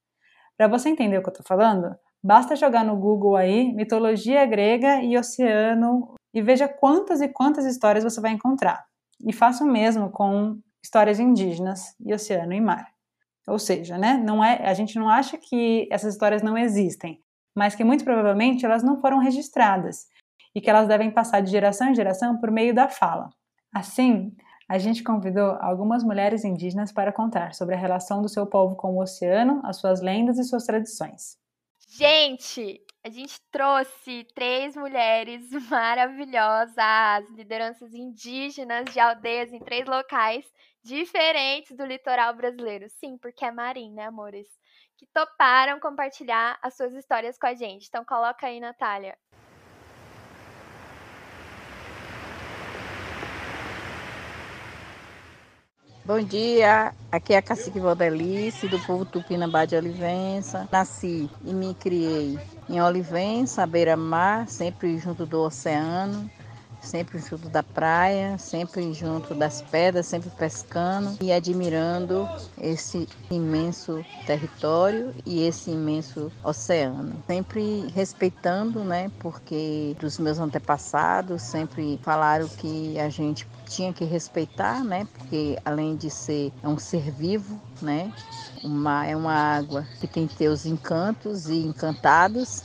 Para 0.57 0.67
você 0.67 0.89
entender 0.89 1.19
o 1.19 1.21
que 1.21 1.29
eu 1.29 1.33
estou 1.33 1.45
falando, 1.45 1.95
basta 2.23 2.55
jogar 2.55 2.83
no 2.83 2.97
Google 2.97 3.35
aí 3.35 3.71
mitologia 3.75 4.43
grega 4.47 5.03
e 5.03 5.15
oceano 5.15 6.15
e 6.35 6.41
veja 6.41 6.67
quantas 6.67 7.21
e 7.21 7.29
quantas 7.29 7.63
histórias 7.65 8.03
você 8.03 8.19
vai 8.19 8.31
encontrar. 8.31 8.85
E 9.25 9.31
faça 9.31 9.63
o 9.63 9.67
mesmo 9.67 10.11
com 10.11 10.59
histórias 10.83 11.17
indígenas 11.17 11.95
e 11.97 12.13
oceano 12.13 12.51
e 12.51 12.59
mar. 12.59 12.91
Ou 13.47 13.57
seja, 13.57 13.97
né, 13.97 14.17
não 14.17 14.43
é, 14.43 14.67
a 14.67 14.73
gente 14.73 14.99
não 14.99 15.07
acha 15.07 15.37
que 15.37 15.87
essas 15.89 16.13
histórias 16.13 16.41
não 16.41 16.57
existem, 16.57 17.21
mas 17.55 17.73
que 17.73 17.85
muito 17.85 18.03
provavelmente 18.03 18.65
elas 18.65 18.83
não 18.83 18.99
foram 18.99 19.19
registradas 19.19 20.07
e 20.53 20.59
que 20.59 20.69
elas 20.69 20.89
devem 20.89 21.09
passar 21.09 21.39
de 21.39 21.49
geração 21.49 21.87
em 21.87 21.95
geração 21.95 22.37
por 22.37 22.51
meio 22.51 22.75
da 22.75 22.89
fala. 22.89 23.29
Assim, 23.73 24.35
a 24.67 24.77
gente 24.77 25.03
convidou 25.03 25.57
algumas 25.61 26.03
mulheres 26.03 26.43
indígenas 26.43 26.91
para 26.91 27.13
contar 27.13 27.53
sobre 27.53 27.75
a 27.75 27.77
relação 27.77 28.21
do 28.21 28.27
seu 28.27 28.45
povo 28.45 28.75
com 28.75 28.95
o 28.95 29.01
oceano, 29.01 29.61
as 29.63 29.77
suas 29.77 30.01
lendas 30.01 30.37
e 30.37 30.43
suas 30.43 30.65
tradições. 30.65 31.37
Gente, 31.87 32.81
a 33.05 33.09
gente 33.09 33.39
trouxe 33.51 34.23
três 34.33 34.75
mulheres 34.75 35.47
maravilhosas, 35.69 37.29
lideranças 37.35 37.93
indígenas 37.93 38.85
de 38.91 38.99
aldeias 38.99 39.53
em 39.53 39.59
três 39.59 39.85
locais 39.85 40.43
diferentes 40.83 41.77
do 41.77 41.85
litoral 41.85 42.33
brasileiro. 42.33 42.89
Sim, 42.89 43.15
porque 43.19 43.45
é 43.45 43.51
marim, 43.51 43.93
né, 43.93 44.07
amores? 44.07 44.47
Que 44.97 45.05
toparam 45.05 45.79
compartilhar 45.79 46.57
as 46.63 46.75
suas 46.75 46.95
histórias 46.95 47.37
com 47.37 47.45
a 47.45 47.53
gente. 47.53 47.85
Então 47.87 48.03
coloca 48.03 48.47
aí, 48.47 48.59
Natália. 48.59 49.15
Bom 56.05 56.21
dia, 56.21 56.93
aqui 57.11 57.33
é 57.33 57.37
a 57.37 57.41
Cacique 57.41 57.79
Valdelice, 57.79 58.67
do 58.67 58.79
povo 58.79 59.05
Tupinambá 59.05 59.65
de 59.65 59.75
Olivença. 59.75 60.69
Nasci 60.71 61.27
e 61.43 61.51
me 61.51 61.73
criei 61.73 62.37
em 62.69 62.79
Olivença, 62.79 63.65
beira-mar, 63.65 64.47
sempre 64.47 64.99
junto 64.99 65.25
do 65.25 65.41
oceano 65.41 66.29
sempre 66.85 67.19
junto 67.19 67.49
da 67.49 67.63
praia, 67.63 68.37
sempre 68.37 68.93
junto 68.93 69.33
das 69.33 69.61
pedras, 69.61 70.05
sempre 70.05 70.29
pescando 70.29 71.17
e 71.21 71.31
admirando 71.31 72.29
esse 72.61 73.07
imenso 73.29 74.05
território 74.25 75.13
e 75.25 75.45
esse 75.45 75.71
imenso 75.71 76.31
oceano. 76.43 77.23
Sempre 77.27 77.87
respeitando, 77.93 78.83
né? 78.83 79.11
Porque 79.19 79.95
dos 79.99 80.19
meus 80.19 80.39
antepassados 80.39 81.41
sempre 81.41 81.99
falaram 82.03 82.47
que 82.47 82.97
a 82.99 83.09
gente 83.09 83.47
tinha 83.65 83.93
que 83.93 84.05
respeitar, 84.05 84.83
né? 84.83 85.07
Porque 85.17 85.57
além 85.65 85.95
de 85.95 86.09
ser 86.09 86.51
um 86.63 86.77
ser 86.77 87.11
vivo, 87.11 87.59
né? 87.81 88.11
Uma, 88.63 89.05
é 89.05 89.15
uma 89.15 89.33
água 89.33 89.85
que 89.99 90.07
tem 90.07 90.27
seus 90.27 90.65
encantos 90.65 91.47
e 91.49 91.57
encantados 91.57 92.63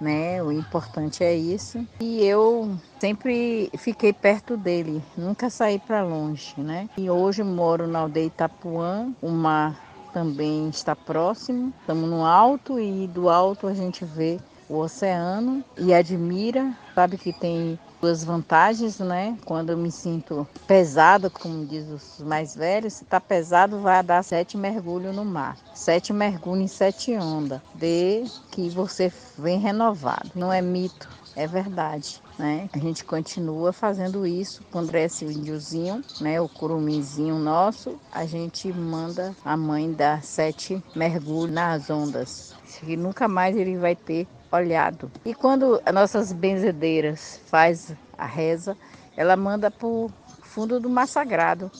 né? 0.00 0.42
O 0.42 0.50
importante 0.50 1.22
é 1.22 1.34
isso. 1.34 1.86
E 2.00 2.24
eu 2.24 2.74
sempre 2.98 3.70
fiquei 3.76 4.12
perto 4.12 4.56
dele, 4.56 5.02
nunca 5.16 5.50
saí 5.50 5.78
para 5.78 6.02
longe, 6.02 6.54
né? 6.56 6.88
E 6.96 7.10
hoje 7.10 7.42
moro 7.42 7.86
na 7.86 8.00
aldeia 8.00 8.26
Itapuã, 8.26 9.12
o 9.20 9.28
mar 9.28 9.78
também 10.12 10.68
está 10.68 10.96
próximo. 10.96 11.72
Estamos 11.80 12.08
no 12.08 12.24
alto 12.24 12.80
e 12.80 13.06
do 13.08 13.28
alto 13.28 13.66
a 13.66 13.74
gente 13.74 14.04
vê 14.04 14.40
o 14.68 14.78
oceano 14.78 15.64
e 15.76 15.92
admira, 15.92 16.72
sabe 16.94 17.18
que 17.18 17.32
tem 17.32 17.78
duas 18.00 18.24
vantagens, 18.24 18.98
né? 18.98 19.36
Quando 19.44 19.70
eu 19.70 19.76
me 19.76 19.92
sinto 19.92 20.46
pesada, 20.66 21.28
como 21.28 21.66
diz 21.66 21.88
os 21.88 22.24
mais 22.24 22.54
velhos, 22.54 22.94
se 22.94 23.04
tá 23.04 23.20
pesado, 23.20 23.80
vai 23.80 24.02
dar 24.02 24.22
sete 24.22 24.56
mergulhos 24.56 25.14
no 25.14 25.24
mar. 25.24 25.56
Sete 25.74 26.12
mergulhos 26.12 26.64
em 26.64 26.68
sete 26.68 27.16
ondas. 27.16 27.60
De 27.74 28.24
que 28.50 28.70
você 28.70 29.12
vem 29.38 29.58
renovado. 29.58 30.30
Não 30.34 30.52
é 30.52 30.62
mito, 30.62 31.08
é 31.36 31.46
verdade. 31.46 32.20
Né? 32.38 32.70
A 32.72 32.78
gente 32.78 33.04
continua 33.04 33.70
fazendo 33.70 34.26
isso 34.26 34.62
cresce 34.88 35.26
o 35.26 35.30
índiozinho, 35.30 36.02
né? 36.20 36.40
O 36.40 36.48
curuminzinho 36.48 37.38
nosso, 37.38 38.00
a 38.10 38.24
gente 38.24 38.72
manda 38.72 39.36
a 39.44 39.56
mãe 39.56 39.92
dar 39.92 40.22
sete 40.22 40.82
mergulhos 40.96 41.54
nas 41.54 41.90
ondas. 41.90 42.54
Que 42.80 42.96
nunca 42.96 43.28
mais 43.28 43.54
ele 43.54 43.76
vai 43.76 43.94
ter 43.94 44.26
olhado. 44.50 45.10
E 45.24 45.34
quando 45.34 45.80
as 45.84 45.94
nossas 45.94 46.32
benzedeiras 46.32 47.40
faz 47.46 47.94
a 48.16 48.26
reza, 48.26 48.76
ela 49.16 49.36
manda 49.36 49.70
para 49.70 49.86
o 49.86 50.10
fundo 50.42 50.80
do 50.80 50.88
mar 50.88 51.06
sagrado, 51.06 51.70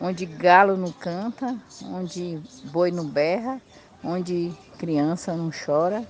onde 0.00 0.24
galo 0.24 0.76
não 0.76 0.92
canta, 0.92 1.56
onde 1.84 2.40
boi 2.64 2.90
não 2.90 3.06
berra, 3.06 3.60
onde 4.02 4.52
criança 4.78 5.34
não 5.34 5.50
chora, 5.50 6.04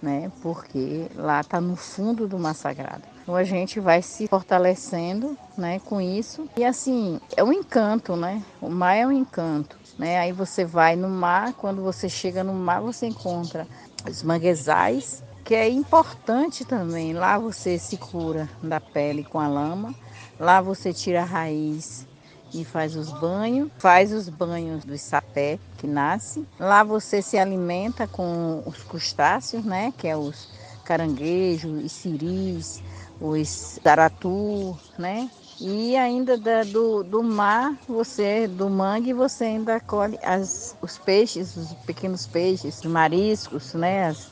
né? 0.00 0.30
Porque 0.42 1.06
lá 1.16 1.40
está 1.40 1.60
no 1.60 1.76
fundo 1.76 2.28
do 2.28 2.38
mar 2.38 2.54
sagrado. 2.54 3.02
Então 3.22 3.34
a 3.34 3.42
gente 3.42 3.80
vai 3.80 4.02
se 4.02 4.28
fortalecendo, 4.28 5.36
né, 5.56 5.80
com 5.80 5.98
isso. 5.98 6.46
E 6.58 6.64
assim, 6.64 7.18
é 7.34 7.42
um 7.42 7.52
encanto, 7.52 8.14
né? 8.14 8.42
O 8.60 8.68
mar 8.68 8.94
é 8.94 9.06
um 9.06 9.12
encanto, 9.12 9.78
né? 9.98 10.18
Aí 10.18 10.30
você 10.30 10.62
vai 10.62 10.94
no 10.94 11.08
mar, 11.08 11.54
quando 11.54 11.82
você 11.82 12.06
chega 12.06 12.44
no 12.44 12.52
mar, 12.52 12.82
você 12.82 13.06
encontra 13.06 13.66
os 14.06 14.22
manguezais, 14.22 15.23
que 15.44 15.54
é 15.54 15.68
importante 15.68 16.64
também. 16.64 17.12
Lá 17.12 17.38
você 17.38 17.78
se 17.78 17.96
cura 17.96 18.48
da 18.62 18.80
pele 18.80 19.22
com 19.22 19.38
a 19.38 19.46
lama, 19.46 19.94
lá 20.40 20.60
você 20.60 20.92
tira 20.92 21.22
a 21.22 21.24
raiz 21.24 22.06
e 22.52 22.64
faz 22.64 22.96
os 22.96 23.12
banhos, 23.12 23.70
faz 23.78 24.12
os 24.12 24.28
banhos 24.28 24.84
do 24.84 24.96
sapé 24.96 25.58
que 25.76 25.86
nasce. 25.86 26.46
Lá 26.58 26.82
você 26.82 27.20
se 27.20 27.36
alimenta 27.36 28.06
com 28.06 28.62
os 28.64 28.82
crustáceos, 28.82 29.64
né, 29.64 29.92
que 29.98 30.08
é 30.08 30.16
os 30.16 30.48
caranguejos, 30.84 31.84
os 31.84 31.92
siris, 31.92 32.82
os 33.20 33.78
taratu, 33.82 34.78
né? 34.98 35.30
E 35.60 35.96
ainda 35.96 36.36
da, 36.36 36.64
do, 36.64 37.04
do 37.04 37.22
mar, 37.22 37.78
você, 37.88 38.48
do 38.48 38.68
mangue, 38.68 39.12
você 39.12 39.44
ainda 39.44 39.78
colhe 39.78 40.18
as, 40.22 40.76
os 40.82 40.98
peixes, 40.98 41.56
os 41.56 41.72
pequenos 41.86 42.26
peixes, 42.26 42.80
os 42.80 42.84
mariscos, 42.84 43.72
né? 43.72 44.08
As, 44.08 44.28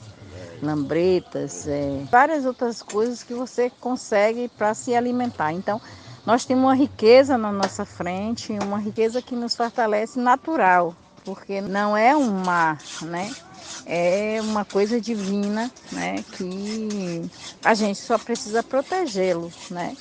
lambretas, 0.62 1.66
é, 1.66 2.04
várias 2.10 2.46
outras 2.46 2.80
coisas 2.82 3.22
que 3.22 3.34
você 3.34 3.70
consegue 3.80 4.48
para 4.48 4.72
se 4.74 4.94
alimentar. 4.94 5.52
Então, 5.52 5.80
nós 6.24 6.44
temos 6.44 6.62
uma 6.62 6.74
riqueza 6.74 7.36
na 7.36 7.50
nossa 7.50 7.84
frente, 7.84 8.52
uma 8.52 8.78
riqueza 8.78 9.20
que 9.20 9.34
nos 9.34 9.56
fortalece 9.56 10.20
natural, 10.20 10.94
porque 11.24 11.60
não 11.60 11.96
é 11.96 12.16
um 12.16 12.30
mar, 12.30 12.80
né? 13.02 13.34
É 13.84 14.38
uma 14.40 14.64
coisa 14.64 15.00
divina, 15.00 15.70
né? 15.90 16.24
Que 16.32 17.28
a 17.64 17.74
gente 17.74 17.98
só 17.98 18.16
precisa 18.16 18.62
protegê-lo, 18.62 19.52
né? 19.68 19.96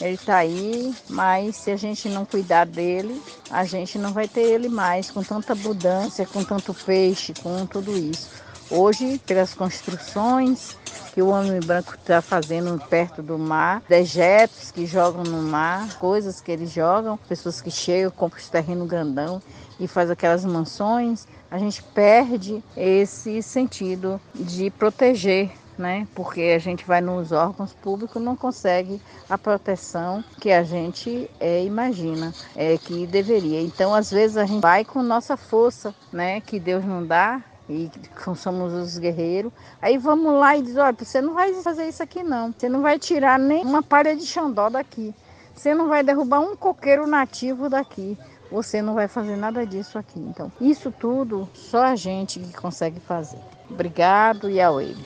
Ele 0.00 0.14
está 0.14 0.36
aí, 0.36 0.94
mas 1.08 1.56
se 1.56 1.70
a 1.70 1.76
gente 1.76 2.08
não 2.08 2.24
cuidar 2.24 2.64
dele, 2.64 3.20
a 3.50 3.64
gente 3.64 3.98
não 3.98 4.12
vai 4.12 4.28
ter 4.28 4.42
ele 4.42 4.68
mais 4.68 5.10
com 5.10 5.24
tanta 5.24 5.52
abundância, 5.52 6.24
com 6.24 6.44
tanto 6.44 6.72
peixe, 6.72 7.34
com 7.34 7.66
tudo 7.66 7.98
isso. 7.98 8.30
Hoje, 8.70 9.18
pelas 9.26 9.54
construções 9.54 10.76
que 11.14 11.22
o 11.22 11.28
homem 11.28 11.60
branco 11.60 11.94
está 11.94 12.20
fazendo 12.20 12.78
perto 12.86 13.22
do 13.22 13.38
mar, 13.38 13.82
dejetos 13.88 14.70
que 14.70 14.84
jogam 14.84 15.24
no 15.24 15.42
mar, 15.42 15.98
coisas 15.98 16.40
que 16.40 16.52
eles 16.52 16.70
jogam, 16.70 17.16
pessoas 17.16 17.62
que 17.62 17.70
chegam, 17.70 18.10
compram 18.10 18.38
esse 18.38 18.50
terreno 18.50 18.84
grandão 18.84 19.42
e 19.80 19.88
faz 19.88 20.10
aquelas 20.10 20.44
mansões, 20.44 21.26
a 21.50 21.56
gente 21.58 21.82
perde 21.82 22.62
esse 22.76 23.42
sentido 23.42 24.20
de 24.34 24.70
proteger 24.70 25.50
né? 25.78 26.08
Porque 26.14 26.40
a 26.40 26.58
gente 26.58 26.84
vai 26.84 27.00
nos 27.00 27.30
órgãos 27.30 27.72
públicos 27.72 28.20
não 28.20 28.34
consegue 28.34 29.00
a 29.30 29.38
proteção 29.38 30.24
que 30.40 30.50
a 30.50 30.64
gente 30.64 31.30
é, 31.38 31.64
imagina 31.64 32.34
é, 32.56 32.76
que 32.76 33.06
deveria. 33.06 33.62
Então, 33.62 33.94
às 33.94 34.10
vezes 34.10 34.36
a 34.36 34.44
gente 34.44 34.60
vai 34.60 34.84
com 34.84 35.02
nossa 35.02 35.36
força, 35.36 35.94
né? 36.12 36.40
Que 36.40 36.58
Deus 36.58 36.84
não 36.84 37.06
dá 37.06 37.40
e 37.68 37.90
somos 38.34 38.72
os 38.72 38.98
guerreiros. 38.98 39.52
Aí 39.80 39.98
vamos 39.98 40.32
lá 40.34 40.56
e 40.56 40.62
diz, 40.62 40.76
olha, 40.76 40.96
você 40.98 41.20
não 41.20 41.34
vai 41.34 41.52
fazer 41.54 41.86
isso 41.88 42.02
aqui 42.02 42.22
não. 42.22 42.52
Você 42.52 42.68
não 42.68 42.80
vai 42.80 42.98
tirar 42.98 43.38
nem 43.38 43.64
uma 43.64 43.82
palha 43.82 44.16
de 44.16 44.24
xandó 44.24 44.70
daqui. 44.70 45.14
Você 45.54 45.74
não 45.74 45.88
vai 45.88 46.02
derrubar 46.02 46.40
um 46.40 46.56
coqueiro 46.56 47.06
nativo 47.06 47.68
daqui. 47.68 48.16
Você 48.50 48.80
não 48.80 48.94
vai 48.94 49.08
fazer 49.08 49.36
nada 49.36 49.66
disso 49.66 49.98
aqui. 49.98 50.18
Então, 50.18 50.50
isso 50.60 50.90
tudo 50.90 51.48
só 51.52 51.84
a 51.84 51.96
gente 51.96 52.40
que 52.40 52.52
consegue 52.54 52.98
fazer. 53.00 53.38
Obrigado 53.68 54.48
ele. 54.80 55.04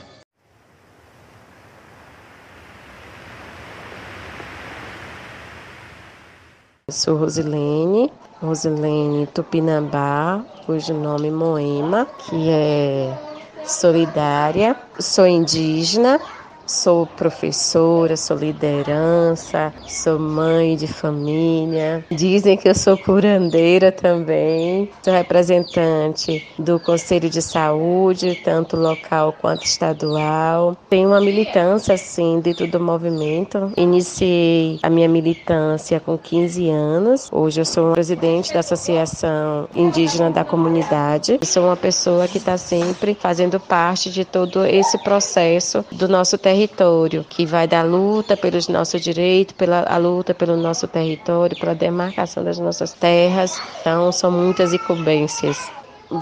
Sou 6.89 7.17
Rosilene, 7.17 8.13
Rosilene 8.43 9.27
Tupinambá, 9.29 10.43
cujo 10.67 10.93
nome 10.93 11.29
é 11.29 11.31
Moema, 11.31 12.07
que 12.19 12.51
é 12.51 13.17
solidária. 13.65 14.75
Sou 14.99 15.29
indígena, 15.29 16.21
Sou 16.67 17.07
professora, 17.07 18.17
sou 18.17 18.37
liderança, 18.37 19.73
sou 19.87 20.19
mãe 20.19 20.77
de 20.77 20.87
família. 20.87 22.05
Dizem 22.11 22.57
que 22.57 22.69
eu 22.69 22.75
sou 22.75 22.97
curandeira 22.97 23.91
também. 23.91 24.89
Sou 25.03 25.13
representante 25.13 26.47
do 26.59 26.79
Conselho 26.79 27.29
de 27.29 27.43
Saúde, 27.43 28.41
tanto 28.45 28.77
local 28.77 29.35
quanto 29.41 29.65
estadual. 29.65 30.77
Tenho 30.89 31.09
uma 31.09 31.21
militância, 31.21 31.95
assim, 31.95 32.41
dentro 32.41 32.67
do 32.67 32.79
movimento. 32.79 33.73
Iniciei 33.77 34.79
a 34.83 34.89
minha 34.89 35.09
militância 35.09 35.99
com 35.99 36.17
15 36.17 36.71
anos. 36.71 37.29
Hoje 37.33 37.61
eu 37.61 37.65
sou 37.65 37.93
presidente 37.93 38.53
da 38.55 38.61
Associação 38.61 39.69
Indígena 39.75 40.31
da 40.31 40.45
Comunidade. 40.45 41.41
Sou 41.43 41.65
uma 41.65 41.77
pessoa 41.77 42.29
que 42.29 42.39
está 42.39 42.57
sempre 42.57 43.17
fazendo 43.19 43.59
parte 43.59 44.11
de 44.11 44.25
todo 44.25 44.65
esse 44.65 44.97
processo 45.03 45.85
do 45.91 46.09
nosso 46.09 46.39
território 46.39 46.52
território, 46.53 47.25
que 47.25 47.47
vai 47.47 47.67
da 47.67 47.83
luta 47.83 48.37
pelos 48.37 48.69
nossos 48.69 49.01
direitos, 49.01 49.55
pela 49.55 49.85
a 49.89 49.97
luta 49.97 50.35
pelo 50.35 50.55
nosso 50.55 50.87
território, 50.87 51.59
pela 51.59 51.75
demarcação 51.75 52.45
das 52.45 52.59
nossas 52.59 52.93
terras. 52.93 53.61
Então, 53.81 54.13
são 54.13 54.31
muitas 54.31 54.75
incumbências. 54.75 55.59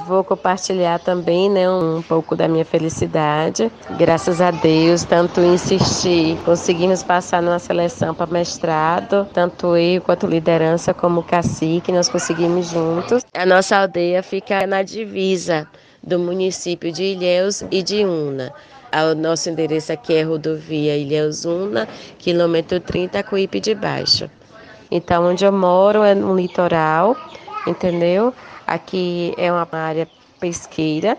Vou 0.06 0.22
compartilhar 0.22 1.00
também 1.00 1.50
né, 1.50 1.68
um 1.68 2.00
pouco 2.00 2.36
da 2.36 2.46
minha 2.46 2.64
felicidade. 2.64 3.72
Graças 3.98 4.40
a 4.40 4.52
Deus, 4.52 5.02
tanto 5.02 5.40
insistir, 5.40 6.38
conseguimos 6.44 7.02
passar 7.02 7.42
numa 7.42 7.58
seleção 7.58 8.14
para 8.14 8.30
mestrado, 8.30 9.26
tanto 9.34 9.76
eu 9.76 10.00
quanto 10.00 10.28
liderança 10.28 10.94
como 10.94 11.24
cacique, 11.24 11.90
nós 11.90 12.08
conseguimos 12.08 12.70
juntos. 12.70 13.26
A 13.34 13.44
nossa 13.44 13.78
aldeia 13.78 14.22
fica 14.22 14.64
na 14.64 14.84
divisa 14.84 15.66
do 16.00 16.20
município 16.20 16.92
de 16.92 17.02
Ilhéus 17.02 17.64
e 17.68 17.82
de 17.82 18.04
Una. 18.04 18.52
O 18.92 19.14
nosso 19.14 19.48
endereço 19.48 19.92
aqui 19.92 20.14
é 20.14 20.22
rodovia 20.22 20.96
Ilhausuna, 20.96 21.88
quilômetro 22.18 22.80
30, 22.80 23.22
Coípe 23.22 23.60
de 23.60 23.72
Baixo. 23.74 24.28
Então, 24.90 25.24
onde 25.26 25.44
eu 25.44 25.52
moro 25.52 26.02
é 26.02 26.12
no 26.14 26.34
litoral, 26.36 27.16
entendeu? 27.66 28.34
Aqui 28.66 29.32
é 29.38 29.52
uma 29.52 29.66
área 29.72 30.08
pesqueira. 30.40 31.16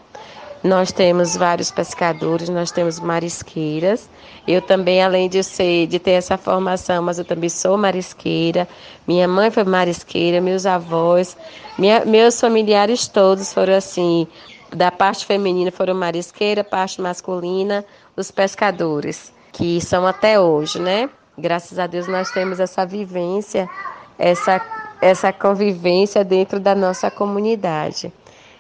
Nós 0.64 0.92
temos 0.92 1.36
vários 1.36 1.72
pescadores, 1.72 2.50
nós 2.50 2.72
temos 2.72 3.00
marisqueiras. 3.00 4.10
Eu 4.48 4.62
também, 4.62 5.02
além 5.02 5.30
de 5.30 5.42
ser, 5.42 5.88
de 5.88 5.98
ter 5.98 6.12
essa 6.12 6.38
formação, 6.38 7.02
mas 7.02 7.18
eu 7.18 7.26
também 7.26 7.50
sou 7.50 7.78
marisqueira. 7.78 8.68
Minha 9.08 9.28
mãe 9.28 9.50
foi 9.50 9.64
marisqueira, 9.64 10.42
meus 10.42 10.66
avós, 10.66 11.38
minha, 11.80 12.06
meus 12.06 12.40
familiares 12.40 13.08
todos 13.08 13.54
foram 13.54 13.76
assim, 13.76 14.28
da 14.76 14.92
parte 14.92 15.26
feminina 15.26 15.72
foram 15.72 15.94
marisqueira, 15.94 16.64
parte 16.64 17.02
masculina, 17.02 17.86
os 18.16 18.32
pescadores, 18.32 19.34
que 19.52 19.82
são 19.82 20.08
até 20.08 20.40
hoje, 20.40 20.80
né? 20.80 21.10
Graças 21.38 21.78
a 21.80 21.88
Deus 21.88 22.08
nós 22.08 22.32
temos 22.32 22.60
essa 22.60 22.86
vivência, 22.86 23.70
essa, 24.18 24.62
essa 25.02 25.34
convivência 25.34 26.24
dentro 26.24 26.60
da 26.60 26.74
nossa 26.74 27.12
comunidade. 27.12 28.12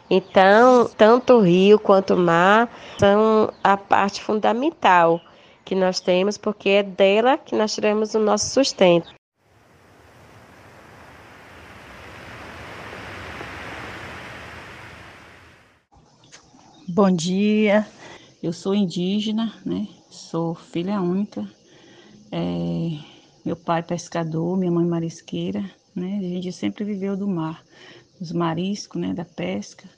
Então, 0.09 0.89
tanto 0.97 1.35
o 1.35 1.41
rio 1.41 1.79
quanto 1.79 2.15
o 2.15 2.17
mar 2.17 2.69
são 2.99 3.49
a 3.63 3.77
parte 3.77 4.21
fundamental 4.21 5.21
que 5.63 5.73
nós 5.73 6.01
temos, 6.01 6.37
porque 6.37 6.69
é 6.69 6.83
dela 6.83 7.37
que 7.37 7.55
nós 7.55 7.73
tiramos 7.73 8.13
o 8.13 8.19
nosso 8.19 8.49
sustento. 8.49 9.20
Bom 17.03 17.09
dia, 17.09 17.83
eu 18.43 18.53
sou 18.53 18.75
indígena, 18.75 19.51
né? 19.65 19.87
Sou 20.11 20.53
filha 20.53 21.01
única. 21.01 21.51
É, 22.31 22.99
meu 23.43 23.55
pai 23.55 23.81
pescador, 23.81 24.55
minha 24.55 24.71
mãe 24.71 24.85
marisqueira, 24.85 25.67
né? 25.95 26.19
A 26.19 26.21
gente 26.21 26.51
sempre 26.51 26.83
viveu 26.83 27.17
do 27.17 27.27
mar, 27.27 27.65
dos 28.19 28.31
mariscos, 28.31 29.01
né? 29.01 29.15
Da 29.15 29.25
pesca, 29.25 29.89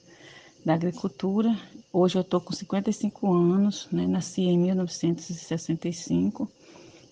da 0.65 0.75
agricultura. 0.75 1.53
Hoje 1.91 2.17
eu 2.17 2.21
estou 2.21 2.39
com 2.39 2.53
55 2.53 3.33
anos, 3.33 3.85
né? 3.91 4.07
Nasci 4.07 4.43
em 4.43 4.57
1965 4.57 6.49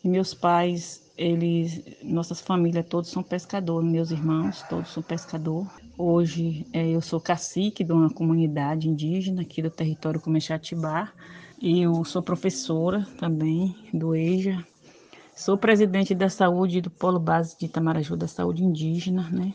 e 0.06 0.08
meus 0.08 0.34
pais, 0.34 1.02
eles, 1.18 1.84
nossas 2.02 2.40
famílias 2.40 2.86
todos 2.88 3.10
são 3.10 3.22
pescadores, 3.22 3.92
meus 3.92 4.10
irmãos 4.10 4.64
todos 4.70 4.90
são 4.94 5.04
pescadores. 5.04 5.70
Hoje 5.98 6.66
é, 6.74 6.90
eu 6.90 7.02
sou 7.02 7.20
cacique 7.20 7.84
de 7.84 7.92
uma 7.92 8.10
comunidade 8.10 8.90
indígena 8.90 9.42
aqui 9.42 9.62
do 9.62 9.70
território 9.70 10.20
Comexatibá 10.20 11.12
eu 11.64 12.04
sou 12.04 12.24
professora 12.24 13.06
também 13.20 13.76
do 13.94 14.16
EJA. 14.16 14.66
Sou 15.36 15.56
presidente 15.56 16.16
da 16.16 16.28
saúde 16.28 16.82
do 16.82 16.90
Polo 16.90 17.20
Base 17.20 17.56
de 17.56 17.68
Itamaraju 17.68 18.18
da 18.18 18.28
Saúde 18.28 18.64
Indígena, 18.64 19.30
né? 19.30 19.54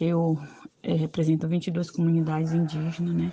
Eu 0.00 0.36
é, 0.82 0.94
represento 0.94 1.46
22 1.46 1.92
comunidades 1.92 2.52
indígenas, 2.52 3.14
né? 3.14 3.32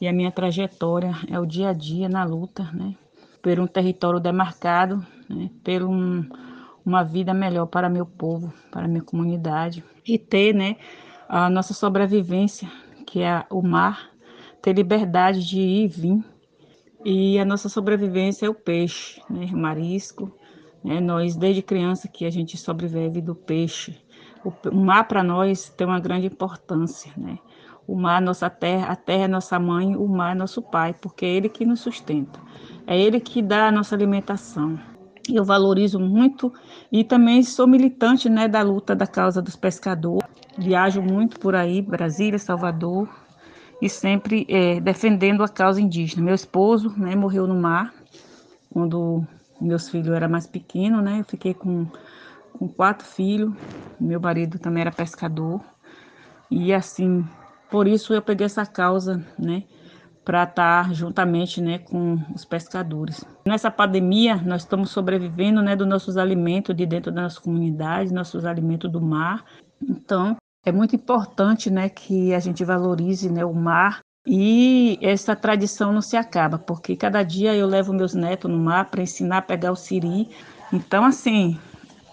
E 0.00 0.08
a 0.08 0.12
minha 0.14 0.32
trajetória 0.32 1.14
é 1.30 1.38
o 1.38 1.44
dia 1.44 1.68
a 1.68 1.72
dia 1.74 2.08
na 2.08 2.24
luta, 2.24 2.62
né? 2.72 2.96
Por 3.42 3.60
um 3.60 3.66
território 3.66 4.18
demarcado, 4.18 5.06
né? 5.28 5.50
Por 5.62 5.82
um, 5.82 6.26
uma 6.86 7.02
vida 7.02 7.34
melhor 7.34 7.66
para 7.66 7.90
meu 7.90 8.06
povo, 8.06 8.50
para 8.70 8.88
minha 8.88 9.02
comunidade 9.02 9.84
e 10.06 10.18
ter, 10.18 10.54
né? 10.54 10.76
A 11.28 11.50
nossa 11.50 11.74
sobrevivência, 11.74 12.70
que 13.06 13.20
é 13.22 13.44
o 13.50 13.60
mar, 13.60 14.10
ter 14.62 14.72
liberdade 14.72 15.46
de 15.46 15.60
ir 15.60 15.84
e 15.84 15.88
vir. 15.88 16.24
E 17.04 17.38
a 17.38 17.44
nossa 17.44 17.68
sobrevivência 17.68 18.46
é 18.46 18.48
o 18.48 18.54
peixe, 18.54 19.20
né? 19.28 19.46
marisco. 19.52 20.32
Né? 20.82 21.00
Nós, 21.00 21.36
desde 21.36 21.62
criança, 21.62 22.08
que 22.08 22.24
a 22.24 22.30
gente 22.30 22.56
sobrevive 22.56 23.20
do 23.20 23.34
peixe. 23.34 23.96
O, 24.44 24.74
mar, 24.74 25.06
para 25.06 25.22
nós, 25.22 25.68
tem 25.68 25.86
uma 25.86 26.00
grande 26.00 26.26
importância. 26.26 27.12
Né? 27.16 27.38
O 27.86 27.94
mar, 27.94 28.20
nossa 28.20 28.48
terra, 28.48 28.88
a 28.88 28.96
terra 28.96 29.24
é 29.24 29.28
nossa 29.28 29.58
mãe, 29.58 29.94
o 29.96 30.08
mar 30.08 30.32
é 30.32 30.38
nosso 30.38 30.62
pai, 30.62 30.94
porque 30.94 31.26
é 31.26 31.28
ele 31.28 31.48
que 31.48 31.64
nos 31.64 31.80
sustenta. 31.80 32.40
É 32.86 32.98
ele 32.98 33.20
que 33.20 33.42
dá 33.42 33.68
a 33.68 33.72
nossa 33.72 33.94
alimentação. 33.94 34.78
Eu 35.28 35.44
valorizo 35.44 35.98
muito 36.00 36.52
e 36.90 37.04
também 37.04 37.42
sou 37.42 37.66
militante 37.66 38.28
né, 38.28 38.48
da 38.48 38.62
luta 38.62 38.94
da 38.94 39.06
causa 39.06 39.42
dos 39.42 39.56
pescadores. 39.56 40.28
Viajo 40.56 41.02
muito 41.02 41.38
por 41.38 41.54
aí, 41.54 41.82
Brasília, 41.82 42.38
Salvador, 42.38 43.08
e 43.80 43.88
sempre 43.88 44.46
é, 44.48 44.80
defendendo 44.80 45.42
a 45.42 45.48
causa 45.48 45.80
indígena. 45.80 46.22
Meu 46.22 46.34
esposo 46.34 46.90
né, 46.96 47.14
morreu 47.14 47.46
no 47.46 47.54
mar 47.54 47.92
quando 48.72 49.26
meus 49.60 49.88
filhos 49.88 50.14
eram 50.14 50.28
mais 50.28 50.46
pequenos, 50.46 51.02
né? 51.02 51.20
Eu 51.20 51.24
fiquei 51.24 51.54
com, 51.54 51.86
com 52.52 52.68
quatro 52.68 53.06
filhos, 53.06 53.52
meu 54.00 54.20
marido 54.20 54.58
também 54.58 54.82
era 54.82 54.92
pescador, 54.92 55.60
e 56.50 56.72
assim, 56.72 57.26
por 57.70 57.86
isso 57.86 58.14
eu 58.14 58.22
peguei 58.22 58.46
essa 58.46 58.64
causa, 58.64 59.24
né? 59.38 59.64
Para 60.28 60.42
estar 60.42 60.92
juntamente 60.92 61.58
né, 61.62 61.78
com 61.78 62.18
os 62.34 62.44
pescadores. 62.44 63.24
Nessa 63.46 63.70
pandemia, 63.70 64.36
nós 64.36 64.60
estamos 64.60 64.90
sobrevivendo 64.90 65.62
né, 65.62 65.74
dos 65.74 65.88
nossos 65.88 66.18
alimentos 66.18 66.76
de 66.76 66.84
dentro 66.84 67.10
da 67.10 67.22
nossa 67.22 67.40
comunidade, 67.40 68.12
nossos 68.12 68.44
alimentos 68.44 68.92
do 68.92 69.00
mar. 69.00 69.42
Então, 69.82 70.36
é 70.66 70.70
muito 70.70 70.94
importante 70.94 71.70
né, 71.70 71.88
que 71.88 72.34
a 72.34 72.40
gente 72.40 72.62
valorize 72.62 73.32
né, 73.32 73.42
o 73.42 73.54
mar 73.54 74.00
e 74.26 74.98
essa 75.00 75.34
tradição 75.34 75.94
não 75.94 76.02
se 76.02 76.14
acaba, 76.14 76.58
porque 76.58 76.94
cada 76.94 77.22
dia 77.22 77.54
eu 77.54 77.66
levo 77.66 77.94
meus 77.94 78.12
netos 78.12 78.50
no 78.50 78.58
mar 78.58 78.90
para 78.90 79.00
ensinar 79.00 79.38
a 79.38 79.42
pegar 79.42 79.72
o 79.72 79.76
siri. 79.76 80.28
Então, 80.70 81.06
assim, 81.06 81.58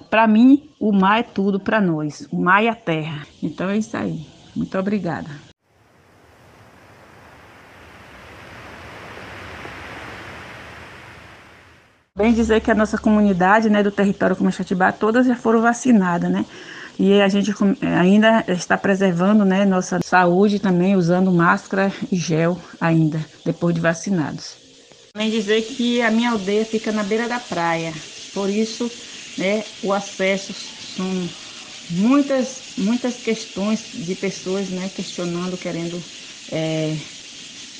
para 0.09 0.25
mim, 0.25 0.69
o 0.79 0.93
mar 0.93 1.19
é 1.19 1.23
tudo 1.23 1.59
para 1.59 1.81
nós, 1.81 2.25
o 2.31 2.37
mar 2.37 2.63
e 2.63 2.69
a 2.69 2.75
terra. 2.75 3.27
Então 3.43 3.69
é 3.69 3.77
isso 3.77 3.97
aí. 3.97 4.25
Muito 4.55 4.77
obrigada. 4.77 5.29
Bem 12.17 12.33
dizer 12.33 12.61
que 12.61 12.71
a 12.71 12.75
nossa 12.75 12.97
comunidade 12.97 13.69
né, 13.69 13.83
do 13.83 13.91
território 13.91 14.37
Comexatibá, 14.37 14.89
todas 14.89 15.27
já 15.27 15.35
foram 15.35 15.61
vacinadas, 15.61 16.31
né? 16.31 16.45
E 16.97 17.21
a 17.21 17.27
gente 17.27 17.51
ainda 17.81 18.41
está 18.47 18.77
preservando 18.77 19.43
né, 19.43 19.65
nossa 19.65 19.99
saúde 20.01 20.57
também, 20.57 20.95
usando 20.95 21.29
máscara 21.29 21.91
e 22.09 22.15
gel 22.15 22.57
ainda, 22.79 23.19
depois 23.43 23.75
de 23.75 23.81
vacinados. 23.81 24.57
Também 25.11 25.29
dizer 25.29 25.63
que 25.63 26.01
a 26.01 26.09
minha 26.09 26.31
aldeia 26.31 26.65
fica 26.65 26.89
na 26.89 27.03
beira 27.03 27.27
da 27.27 27.37
praia, 27.37 27.93
por 28.31 28.49
isso 28.49 28.89
né, 29.35 29.65
o 29.81 29.91
acesso 29.91 30.53
são 30.53 31.29
muitas, 31.89 32.63
muitas 32.77 33.17
questões 33.17 33.91
de 33.93 34.15
pessoas 34.15 34.69
né, 34.69 34.87
questionando, 34.87 35.57
querendo, 35.57 36.01
é, 36.49 36.97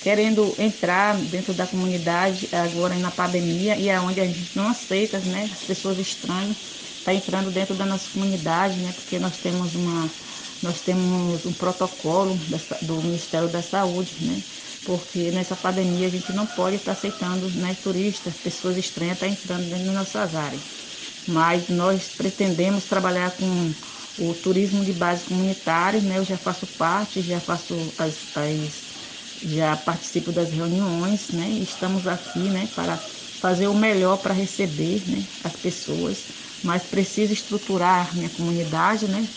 querendo 0.05 0.55
entrar 0.59 1.19
dentro 1.25 1.51
da 1.53 1.65
comunidade 1.67 2.47
agora 2.51 2.95
na 2.99 3.09
pandemia 3.11 3.75
e 3.79 3.89
é 3.89 3.99
onde 3.99 4.21
a 4.21 4.27
gente 4.27 4.55
não 4.55 4.67
aceita 4.67 5.19
né, 5.21 5.49
as 5.51 5.63
pessoas 5.63 5.97
estranhas 5.97 6.63
está 6.99 7.11
entrando 7.13 7.51
dentro 7.51 7.75
da 7.75 7.85
nossa 7.87 8.09
comunidade, 8.11 8.79
né? 8.79 8.93
Porque 8.93 9.19
nós 9.19 9.39
temos 9.39 9.73
uma 9.75 10.15
nós 10.61 10.81
temos 10.81 11.45
um 11.45 11.53
protocolo 11.53 12.39
do 12.81 13.01
Ministério 13.03 13.49
da 13.49 13.61
Saúde, 13.63 14.23
né? 14.23 14.43
Porque 14.83 15.31
nessa 15.31 15.55
pandemia 15.55 16.05
a 16.07 16.09
gente 16.09 16.31
não 16.33 16.45
pode 16.47 16.77
estar 16.77 16.91
aceitando 16.93 17.49
né, 17.51 17.73
turistas, 17.75 18.37
pessoas 18.37 18.77
estranhas 18.77 19.15
estar 19.15 19.27
entrando 19.27 19.69
dentro 19.69 19.85
das 19.85 19.95
nossas 19.95 20.35
áreas. 20.35 20.75
Mas 21.25 21.67
nós 21.67 22.09
pretendemos 22.09 22.85
trabalhar 22.85 23.37
com 23.37 23.75
o 24.15 24.33
turismo 24.35 24.83
de 24.83 24.93
base 24.93 25.25
comunitária, 25.25 26.01
né? 26.01 26.17
Eu 26.19 26.23
já 26.23 26.37
faço 26.37 26.67
parte, 26.67 27.21
já 27.21 27.41
faço 27.41 27.93
as, 27.97 28.29
as 28.35 28.94
já 29.41 29.75
participo 29.77 30.31
das 30.31 30.51
reuniões, 30.51 31.31
né? 31.31 31.49
Estamos 31.51 32.07
aqui, 32.07 32.49
né, 32.49 32.67
para 32.67 33.05
fazer 33.39 33.67
o 33.67 33.73
melhor 33.75 34.17
para 34.17 34.33
receber, 34.33 35.07
né, 35.07 35.27
as 35.43 35.55
pessoas 35.55 36.27
mas 36.61 36.83
preciso 36.83 37.31
estruturar 37.33 38.15
minha 38.17 38.29
comunidade, 38.29 39.07
né? 39.07 39.29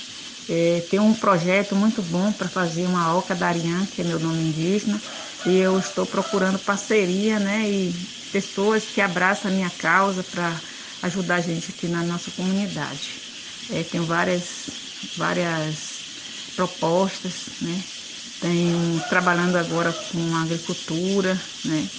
É, 0.47 0.81
tem 0.83 0.99
um 0.99 1.15
projeto 1.15 1.77
muito 1.77 2.03
bom 2.03 2.33
para 2.33 2.49
fazer 2.49 2.87
uma 2.87 3.15
Oca 3.15 3.35
Darian, 3.37 3.87
que 3.87 4.01
é 4.01 4.05
meu 4.05 4.19
nome 4.19 4.43
indígena, 4.43 5.03
e 5.45 5.55
eu 5.57 5.79
estou 5.79 6.07
procurando 6.07 6.59
parceria, 6.59 7.39
né? 7.39 7.69
E 7.71 7.93
pessoas 8.31 8.89
que 8.89 9.01
abraçam 9.01 9.51
a 9.51 9.55
minha 9.55 9.71
causa 9.71 10.25
para 10.25 10.63
ajudar 11.03 11.37
a 11.37 11.41
gente 11.41 11.71
aqui 11.71 11.87
na 11.89 12.03
nossa 12.03 12.31
comunidade. 12.33 13.23
É, 13.69 13.85
tenho 13.85 14.07
várias, 14.07 14.83
várias 15.15 16.09
propostas, 16.55 17.55
né? 17.61 17.85
Tenho 18.41 19.01
trabalhando 19.09 19.57
agora 19.57 19.93
com 19.93 20.35
agricultura, 20.37 21.43
né? 21.63 21.91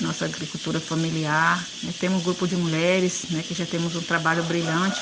nossa 0.00 0.24
agricultura 0.24 0.80
familiar. 0.80 1.72
Né? 1.82 1.92
Temos 1.92 2.20
um 2.20 2.22
grupo 2.22 2.46
de 2.46 2.56
mulheres, 2.56 3.26
né, 3.28 3.42
que 3.42 3.54
já 3.54 3.66
temos 3.66 3.96
um 3.96 4.02
trabalho 4.02 4.44
brilhante, 4.44 5.00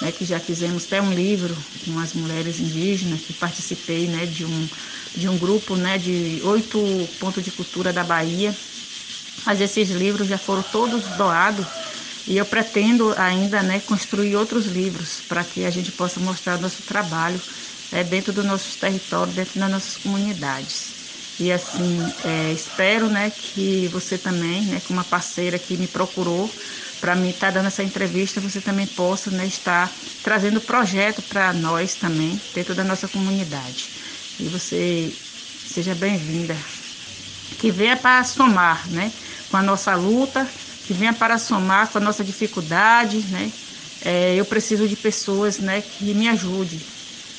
né, 0.00 0.12
que 0.12 0.24
já 0.24 0.40
fizemos 0.40 0.84
até 0.86 1.00
um 1.00 1.12
livro 1.12 1.64
com 1.84 1.98
as 1.98 2.12
mulheres 2.14 2.60
indígenas, 2.60 3.22
que 3.22 3.32
participei 3.32 4.08
né, 4.08 4.26
de, 4.26 4.44
um, 4.44 4.68
de 5.14 5.28
um 5.28 5.38
grupo 5.38 5.76
né, 5.76 5.98
de 5.98 6.40
oito 6.44 7.08
pontos 7.18 7.42
de 7.42 7.52
cultura 7.52 7.92
da 7.92 8.04
Bahia. 8.04 8.58
Mas 9.44 9.60
esses 9.60 9.90
livros 9.90 10.28
já 10.28 10.38
foram 10.38 10.62
todos 10.62 11.06
doados 11.16 11.66
e 12.26 12.36
eu 12.36 12.46
pretendo 12.46 13.14
ainda 13.16 13.62
né, 13.62 13.80
construir 13.80 14.36
outros 14.36 14.66
livros 14.66 15.20
para 15.20 15.44
que 15.44 15.64
a 15.64 15.70
gente 15.70 15.92
possa 15.92 16.18
mostrar 16.18 16.58
nosso 16.58 16.82
trabalho 16.82 17.42
é, 17.94 18.02
dentro 18.02 18.32
dos 18.32 18.44
nossos 18.44 18.76
territórios, 18.76 19.36
dentro 19.36 19.60
das 19.60 19.70
nossas 19.70 19.96
comunidades. 19.96 20.96
E 21.38 21.52
assim, 21.52 22.12
é, 22.24 22.52
espero 22.52 23.08
né, 23.08 23.30
que 23.30 23.88
você 23.88 24.18
também, 24.18 24.66
né, 24.66 24.80
como 24.80 24.98
uma 24.98 25.04
parceira 25.04 25.60
que 25.60 25.76
me 25.76 25.86
procurou 25.86 26.56
para 27.00 27.14
mim 27.14 27.30
estar 27.30 27.48
tá 27.48 27.52
dando 27.52 27.66
essa 27.66 27.84
entrevista, 27.84 28.40
você 28.40 28.60
também 28.60 28.86
possa 28.86 29.30
né, 29.30 29.46
estar 29.46 29.96
trazendo 30.20 30.60
projeto 30.60 31.22
para 31.22 31.52
nós 31.52 31.94
também, 31.94 32.42
dentro 32.52 32.74
da 32.74 32.82
nossa 32.82 33.08
comunidade. 33.08 33.92
E 34.40 34.48
você 34.48 35.16
seja 35.64 35.94
bem-vinda. 35.94 36.56
Que 37.56 37.70
venha 37.70 37.96
para 37.96 38.24
somar 38.24 38.90
né, 38.90 39.12
com 39.48 39.56
a 39.56 39.62
nossa 39.62 39.94
luta, 39.94 40.52
que 40.82 40.92
venha 40.92 41.14
para 41.14 41.38
somar 41.38 41.92
com 41.92 41.98
a 41.98 42.00
nossa 42.00 42.24
dificuldade. 42.24 43.28
Né? 43.28 43.52
É, 44.00 44.34
eu 44.34 44.44
preciso 44.44 44.88
de 44.88 44.96
pessoas 44.96 45.60
né, 45.60 45.80
que 45.80 46.12
me 46.12 46.28
ajudem 46.28 46.84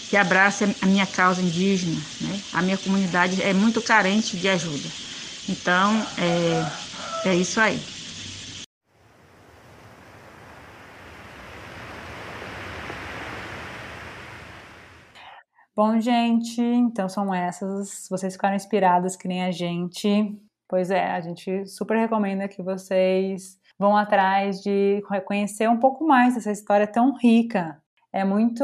que 0.09 0.17
abrace 0.17 0.63
a 0.81 0.85
minha 0.85 1.05
causa 1.05 1.41
indígena. 1.41 1.99
Né? 2.21 2.41
A 2.53 2.61
minha 2.61 2.77
comunidade 2.77 3.41
é 3.41 3.53
muito 3.53 3.81
carente 3.81 4.37
de 4.37 4.47
ajuda. 4.47 4.87
Então, 5.49 5.93
é, 6.17 7.29
é 7.29 7.35
isso 7.35 7.59
aí. 7.59 7.79
Bom, 15.75 15.99
gente, 15.99 16.61
então 16.61 17.09
são 17.09 17.33
essas. 17.33 18.07
Vocês 18.09 18.33
ficaram 18.33 18.55
inspiradas 18.55 19.17
que 19.17 19.27
nem 19.27 19.43
a 19.43 19.51
gente. 19.51 20.33
Pois 20.69 20.89
é, 20.89 21.11
a 21.11 21.19
gente 21.19 21.67
super 21.67 21.97
recomenda 21.97 22.47
que 22.47 22.63
vocês 22.63 23.59
vão 23.77 23.95
atrás 23.95 24.61
de 24.61 25.03
reconhecer 25.09 25.69
um 25.69 25.77
pouco 25.77 26.07
mais 26.07 26.37
essa 26.37 26.51
história 26.51 26.87
tão 26.87 27.13
rica 27.17 27.83
é 28.15 28.23
muito 28.23 28.63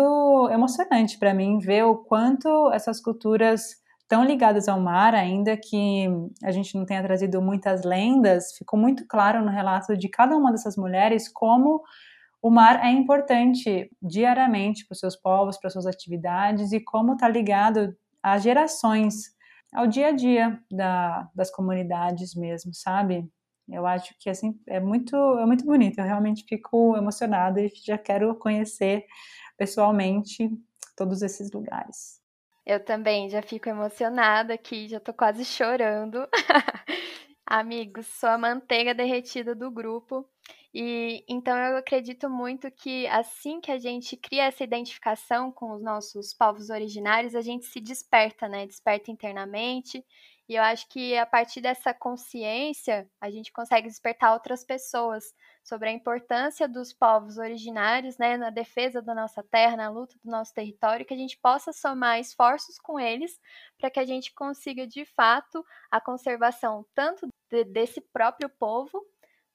emocionante 0.49 1.19
para 1.19 1.33
mim 1.33 1.59
ver 1.59 1.83
o 1.83 1.97
quanto 1.97 2.71
essas 2.71 3.01
culturas 3.01 3.75
tão 4.07 4.23
ligadas 4.23 4.69
ao 4.69 4.79
mar, 4.79 5.13
ainda 5.13 5.57
que 5.57 6.07
a 6.41 6.51
gente 6.51 6.73
não 6.73 6.85
tenha 6.85 7.03
trazido 7.03 7.41
muitas 7.41 7.83
lendas, 7.83 8.53
ficou 8.57 8.79
muito 8.79 9.05
claro 9.05 9.43
no 9.43 9.51
relato 9.51 9.97
de 9.97 10.07
cada 10.07 10.37
uma 10.37 10.53
dessas 10.53 10.77
mulheres 10.77 11.27
como 11.27 11.83
o 12.41 12.49
mar 12.49 12.79
é 12.81 12.91
importante 12.91 13.91
diariamente 14.01 14.85
para 14.85 14.93
os 14.93 14.99
seus 14.99 15.17
povos, 15.17 15.57
para 15.57 15.69
suas 15.69 15.85
atividades 15.85 16.71
e 16.71 16.79
como 16.79 17.13
está 17.13 17.27
ligado 17.27 17.93
às 18.23 18.43
gerações, 18.43 19.35
ao 19.73 19.85
dia 19.85 20.07
a 20.07 20.11
dia 20.13 20.57
da, 20.71 21.29
das 21.35 21.51
comunidades 21.51 22.35
mesmo, 22.35 22.73
sabe? 22.73 23.29
Eu 23.69 23.85
acho 23.85 24.13
que 24.19 24.29
assim 24.29 24.59
é 24.67 24.79
muito 24.79 25.15
é 25.15 25.45
muito 25.45 25.65
bonito. 25.65 25.99
Eu 25.99 26.05
realmente 26.05 26.43
fico 26.47 26.95
emocionada 26.97 27.61
e 27.61 27.71
já 27.85 27.97
quero 27.97 28.35
conhecer 28.35 29.05
pessoalmente 29.61 30.49
todos 30.97 31.21
esses 31.21 31.51
lugares. 31.51 32.19
Eu 32.65 32.83
também 32.83 33.29
já 33.29 33.43
fico 33.43 33.69
emocionada 33.69 34.55
aqui, 34.55 34.87
já 34.87 34.99
tô 34.99 35.13
quase 35.13 35.45
chorando. 35.45 36.27
Amigos, 37.45 38.07
sou 38.07 38.29
a 38.29 38.39
manteiga 38.39 38.95
derretida 38.95 39.53
do 39.53 39.69
grupo. 39.69 40.27
E 40.73 41.23
então 41.29 41.55
eu 41.55 41.77
acredito 41.77 42.27
muito 42.27 42.71
que 42.71 43.05
assim 43.05 43.61
que 43.61 43.71
a 43.71 43.77
gente 43.77 44.17
cria 44.17 44.45
essa 44.45 44.63
identificação 44.63 45.51
com 45.51 45.73
os 45.73 45.83
nossos 45.83 46.33
povos 46.33 46.71
originários, 46.71 47.35
a 47.35 47.41
gente 47.41 47.65
se 47.65 47.79
desperta, 47.79 48.47
né? 48.47 48.65
Desperta 48.65 49.11
internamente 49.11 50.03
e 50.51 50.55
eu 50.57 50.63
acho 50.63 50.85
que 50.89 51.17
a 51.17 51.25
partir 51.25 51.61
dessa 51.61 51.93
consciência, 51.93 53.09
a 53.21 53.31
gente 53.31 53.53
consegue 53.53 53.87
despertar 53.87 54.33
outras 54.33 54.65
pessoas 54.65 55.33
sobre 55.63 55.87
a 55.87 55.93
importância 55.93 56.67
dos 56.67 56.91
povos 56.91 57.37
originários, 57.37 58.17
né, 58.17 58.35
na 58.35 58.49
defesa 58.49 59.01
da 59.01 59.15
nossa 59.15 59.41
terra, 59.41 59.77
na 59.77 59.89
luta 59.89 60.13
do 60.21 60.29
nosso 60.29 60.53
território, 60.53 61.05
que 61.05 61.13
a 61.13 61.17
gente 61.17 61.37
possa 61.37 61.71
somar 61.71 62.19
esforços 62.19 62.77
com 62.77 62.99
eles 62.99 63.39
para 63.79 63.89
que 63.89 63.97
a 63.97 64.05
gente 64.05 64.33
consiga 64.33 64.85
de 64.85 65.05
fato 65.05 65.65
a 65.89 66.01
conservação 66.01 66.85
tanto 66.93 67.29
de, 67.49 67.63
desse 67.63 68.01
próprio 68.01 68.49
povo 68.49 69.01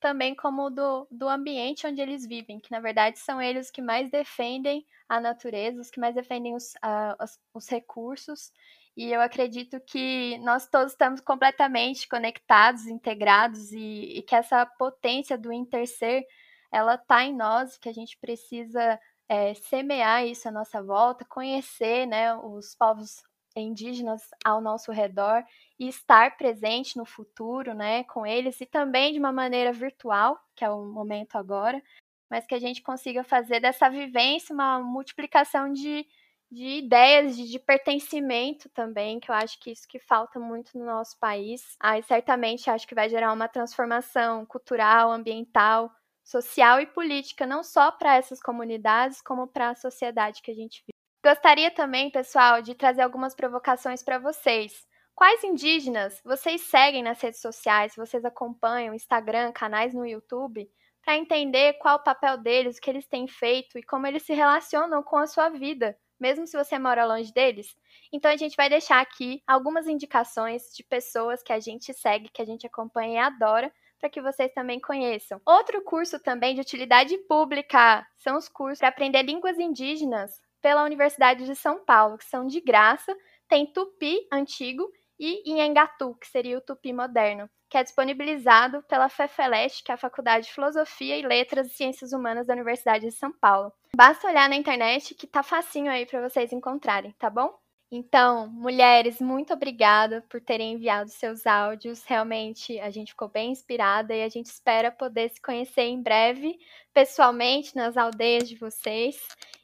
também 0.01 0.35
como 0.35 0.71
do, 0.71 1.07
do 1.11 1.29
ambiente 1.29 1.87
onde 1.87 2.01
eles 2.01 2.27
vivem, 2.27 2.59
que 2.59 2.71
na 2.71 2.81
verdade 2.81 3.19
são 3.19 3.41
eles 3.43 3.71
que 3.71 3.83
mais 3.83 4.11
defendem 4.11 4.87
a 5.07 5.21
natureza, 5.21 5.79
os 5.79 5.91
que 5.91 6.01
mais 6.01 6.15
defendem 6.15 6.55
os, 6.55 6.73
uh, 6.77 7.23
os, 7.23 7.39
os 7.53 7.69
recursos. 7.69 8.51
E 8.97 9.13
eu 9.13 9.21
acredito 9.21 9.79
que 9.81 10.39
nós 10.39 10.67
todos 10.69 10.93
estamos 10.93 11.21
completamente 11.21 12.09
conectados, 12.09 12.87
integrados, 12.87 13.71
e, 13.73 14.19
e 14.19 14.23
que 14.23 14.35
essa 14.35 14.65
potência 14.65 15.37
do 15.37 15.53
interser, 15.53 16.25
ela 16.73 16.95
está 16.95 17.23
em 17.25 17.37
nós, 17.37 17.77
que 17.77 17.91
a 17.91 17.93
gente 17.93 18.17
precisa 18.19 18.99
é, 19.29 19.53
semear 19.55 20.25
isso 20.27 20.49
à 20.49 20.51
nossa 20.51 20.83
volta, 20.83 21.27
conhecer 21.27 22.07
né, 22.07 22.35
os 22.37 22.75
povos 22.75 23.23
indígenas 23.55 24.23
ao 24.45 24.61
nosso 24.61 24.93
redor 24.93 25.45
e 25.79 25.89
estar 25.89 26.37
presente 26.37 26.97
no 26.97 27.05
futuro, 27.05 27.75
né, 27.75 28.05
com 28.05 28.27
eles 28.27 28.61
e 28.61 28.67
também 28.67 29.13
de 29.13 29.19
uma 29.19 29.33
maneira 29.33 29.73
virtual, 29.73 30.39
que 30.55 30.65
é 30.65 30.71
o 30.71 30.85
momento 30.85 31.37
agora, 31.37 31.83
mas 32.31 32.47
que 32.47 32.55
a 32.55 32.59
gente 32.59 32.83
consiga 32.83 33.23
fazer 33.25 33.61
dessa 33.61 33.89
vivência 33.89 34.55
uma 34.55 34.79
multiplicação 34.81 35.73
de, 35.73 36.07
de 36.51 36.79
ideias, 36.79 37.37
de, 37.37 37.51
de 37.51 37.59
pertencimento 37.59 38.69
também, 38.71 39.19
que 39.19 39.31
eu 39.31 39.35
acho 39.35 39.59
que 39.61 39.71
isso 39.71 39.87
que 39.89 39.99
falta 39.99 40.39
muito 40.39 40.79
no 40.79 40.85
nosso 40.85 41.19
país. 41.19 41.77
Aí 41.81 42.03
certamente 42.03 42.71
acho 42.71 42.87
que 42.87 42.95
vai 42.95 43.09
gerar 43.09 43.33
uma 43.33 43.49
transformação 43.49 44.47
cultural, 44.47 45.11
ambiental, 45.11 45.91
social 46.25 46.81
e 46.81 46.87
política, 46.87 47.47
não 47.47 47.63
só 47.63 47.91
para 47.91 48.17
essas 48.17 48.41
comunidades, 48.41 49.21
como 49.21 49.47
para 49.47 49.71
a 49.71 49.75
sociedade 49.75 50.43
que 50.43 50.51
a 50.51 50.55
gente 50.55 50.83
vive. 50.87 50.97
Gostaria 51.25 51.71
também, 51.71 52.11
pessoal, 52.11 52.63
de 52.63 52.75
trazer 52.75 53.03
algumas 53.03 53.35
provocações 53.35 54.03
para 54.03 54.19
vocês. 54.19 54.87
Quais 55.15 55.43
indígenas 55.43 56.21
vocês 56.25 56.61
seguem 56.61 57.03
nas 57.03 57.21
redes 57.21 57.41
sociais, 57.41 57.97
vocês 57.97 58.25
acompanham 58.25 58.95
Instagram, 58.95 59.51
canais 59.51 59.95
no 59.95 60.07
YouTube, 60.07 60.71
para 61.03 61.17
entender 61.17 61.75
qual 61.75 61.97
o 61.97 62.03
papel 62.03 62.37
deles, 62.37 62.77
o 62.77 62.81
que 62.81 62.91
eles 62.91 63.07
têm 63.07 63.27
feito 63.27 63.79
e 63.79 63.83
como 63.83 64.07
eles 64.07 64.25
se 64.25 64.35
relacionam 64.35 65.03
com 65.03 65.17
a 65.17 65.27
sua 65.27 65.49
vida, 65.49 65.97
mesmo 66.19 66.47
se 66.47 66.57
você 66.57 66.79
mora 66.79 67.05
longe 67.05 67.33
deles? 67.33 67.77
Então 68.13 68.31
a 68.31 68.37
gente 68.37 68.57
vai 68.57 68.69
deixar 68.69 69.01
aqui 69.01 69.43
algumas 69.47 69.87
indicações 69.87 70.63
de 70.75 70.83
pessoas 70.83 71.43
que 71.43 71.53
a 71.53 71.61
gente 71.61 71.93
segue, 71.93 72.29
que 72.29 72.43
a 72.43 72.45
gente 72.45 72.67
acompanha 72.67 73.15
e 73.15 73.19
adora, 73.19 73.73
para 73.99 74.11
que 74.11 74.21
vocês 74.21 74.53
também 74.53 74.81
conheçam. 74.81 75.41
Outro 75.45 75.83
curso 75.83 76.19
também 76.21 76.55
de 76.55 76.61
utilidade 76.61 77.17
pública 77.27 78.07
são 78.17 78.37
os 78.37 78.49
cursos 78.49 78.79
para 78.79 78.89
aprender 78.89 79.23
línguas 79.23 79.59
indígenas 79.59 80.41
pela 80.61 80.85
Universidade 80.85 81.45
de 81.45 81.55
São 81.55 81.85
Paulo, 81.85 82.19
que 82.19 82.25
são 82.25 82.47
de 82.47 82.61
graça. 82.61 83.17
Tem 83.49 83.67
Tupi 83.67 84.27
antigo 84.33 84.91
e 85.19 85.51
Inhangatu, 85.51 86.15
que 86.17 86.29
seria 86.29 86.59
o 86.59 86.61
Tupi 86.61 86.93
moderno, 86.93 87.49
que 87.69 87.79
é 87.79 87.83
disponibilizado 87.83 88.83
pela 88.85 89.09
FEFELEST, 89.09 89.83
que 89.83 89.91
é 89.91 89.95
a 89.95 89.99
Faculdade 89.99 90.47
de 90.47 90.53
Filosofia 90.53 91.17
e 91.17 91.27
Letras 91.27 91.69
e 91.69 91.75
Ciências 91.75 92.13
Humanas 92.13 92.47
da 92.47 92.55
Universidade 92.55 93.07
de 93.07 93.13
São 93.13 93.33
Paulo. 93.33 93.73
Basta 93.95 94.29
olhar 94.29 94.49
na 94.49 94.57
internet 94.57 95.15
que 95.15 95.27
tá 95.27 95.43
facinho 95.43 95.91
aí 95.91 96.07
para 96.07 96.29
vocês 96.29 96.53
encontrarem, 96.53 97.13
tá 97.19 97.31
bom? 97.31 97.59
Então, 97.91 98.49
mulheres, 98.49 99.21
muito 99.21 99.53
obrigada 99.53 100.21
por 100.29 100.41
terem 100.41 100.73
enviado 100.73 101.09
seus 101.09 101.47
áudios. 101.47 102.03
Realmente 102.05 102.79
a 102.81 102.91
gente 102.91 103.13
ficou 103.13 103.29
bem 103.29 103.53
inspirada 103.53 104.15
e 104.15 104.25
a 104.25 104.29
gente 104.29 104.47
espera 104.47 104.91
poder 104.91 105.31
se 105.31 105.41
conhecer 105.41 105.83
em 105.83 106.03
breve, 106.03 106.59
pessoalmente, 106.93 107.77
nas 107.77 107.97
aldeias 107.97 108.49
de 108.49 108.57
vocês 108.57 109.17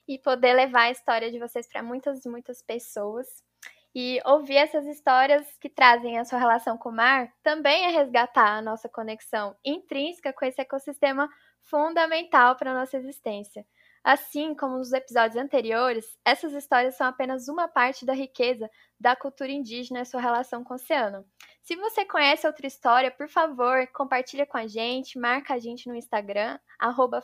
e 0.06 0.18
poder 0.18 0.54
levar 0.54 0.82
a 0.82 0.90
história 0.92 1.32
de 1.32 1.38
vocês 1.38 1.66
para 1.66 1.82
muitas, 1.82 2.24
muitas 2.24 2.62
pessoas. 2.62 3.26
E 3.94 4.20
ouvir 4.24 4.56
essas 4.56 4.86
histórias 4.86 5.46
que 5.60 5.68
trazem 5.68 6.18
a 6.18 6.24
sua 6.24 6.38
relação 6.38 6.78
com 6.78 6.88
o 6.88 6.94
mar 6.94 7.30
também 7.42 7.84
é 7.84 7.88
resgatar 7.90 8.56
a 8.56 8.62
nossa 8.62 8.88
conexão 8.88 9.54
intrínseca 9.64 10.32
com 10.32 10.44
esse 10.46 10.60
ecossistema 10.60 11.28
fundamental 11.60 12.56
para 12.56 12.70
a 12.70 12.74
nossa 12.74 12.96
existência. 12.96 13.66
Assim 14.02 14.52
como 14.54 14.78
nos 14.78 14.92
episódios 14.92 15.36
anteriores, 15.36 16.18
essas 16.24 16.52
histórias 16.54 16.96
são 16.96 17.06
apenas 17.06 17.48
uma 17.48 17.68
parte 17.68 18.04
da 18.04 18.12
riqueza 18.12 18.68
da 18.98 19.14
cultura 19.14 19.52
indígena 19.52 20.00
e 20.00 20.04
sua 20.04 20.20
relação 20.20 20.64
com 20.64 20.72
o 20.72 20.76
oceano. 20.76 21.24
Se 21.62 21.76
você 21.76 22.04
conhece 22.04 22.44
outra 22.44 22.66
história, 22.66 23.12
por 23.12 23.28
favor, 23.28 23.86
compartilha 23.92 24.44
com 24.44 24.56
a 24.56 24.66
gente, 24.66 25.18
marca 25.18 25.54
a 25.54 25.58
gente 25.58 25.88
no 25.88 25.94
Instagram, 25.94 26.58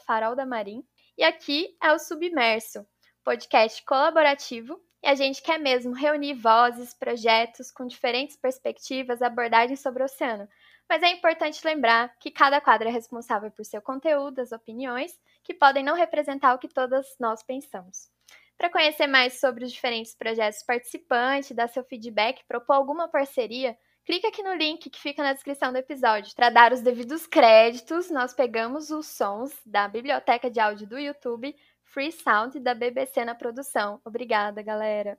@faroldamarim. 0.07 0.85
E 1.17 1.25
aqui 1.25 1.77
é 1.83 1.93
o 1.93 1.99
Submerso, 1.99 2.87
podcast 3.25 3.85
colaborativo, 3.85 4.81
e 5.03 5.07
a 5.07 5.15
gente 5.15 5.43
quer 5.43 5.59
mesmo 5.59 5.93
reunir 5.93 6.35
vozes, 6.35 6.93
projetos 6.93 7.71
com 7.71 7.87
diferentes 7.87 8.37
perspectivas, 8.37 9.23
abordagens 9.23 9.81
sobre 9.81 10.03
o 10.03 10.07
oceano. 10.07 10.49
Mas 10.89 11.03
é 11.03 11.11
importante 11.11 11.65
lembrar 11.65 12.17
que 12.19 12.31
cada 12.31 12.61
quadro 12.61 12.89
é 12.89 12.91
responsável 12.91 13.51
por 13.51 13.65
seu 13.65 13.83
conteúdo, 13.83 14.41
as 14.41 14.53
opiniões 14.53 15.19
que 15.45 15.55
podem 15.55 15.85
não 15.85 15.95
representar 15.95 16.55
o 16.55 16.59
que 16.59 16.69
todas 16.69 17.07
nós 17.21 17.43
pensamos. 17.43 18.09
Para 18.57 18.71
conhecer 18.71 19.07
mais 19.07 19.39
sobre 19.39 19.65
os 19.65 19.73
diferentes 19.73 20.15
projetos 20.15 20.65
participantes, 20.65 21.53
dar 21.53 21.69
seu 21.69 21.85
feedback, 21.85 22.43
propor 22.49 22.73
alguma 22.73 23.07
parceria, 23.07 23.79
clique 24.05 24.27
aqui 24.27 24.43
no 24.43 24.55
link 24.55 24.91
que 24.91 25.01
fica 25.01 25.23
na 25.23 25.33
descrição 25.33 25.71
do 25.71 25.79
episódio. 25.79 26.35
Para 26.35 26.51
dar 26.51 26.73
os 26.73 26.81
devidos 26.81 27.25
créditos, 27.27 28.11
nós 28.11 28.35
pegamos 28.35 28.91
os 28.91 29.07
sons 29.07 29.53
da 29.65 29.87
biblioteca 29.87 30.51
de 30.51 30.59
áudio 30.59 30.89
do 30.89 30.99
YouTube, 30.99 31.55
Free 31.93 32.13
Sound 32.13 32.59
da 32.61 32.75
BBC 32.75 33.25
na 33.25 33.35
produção. 33.35 34.01
Obrigada, 34.05 34.63
galera! 34.63 35.19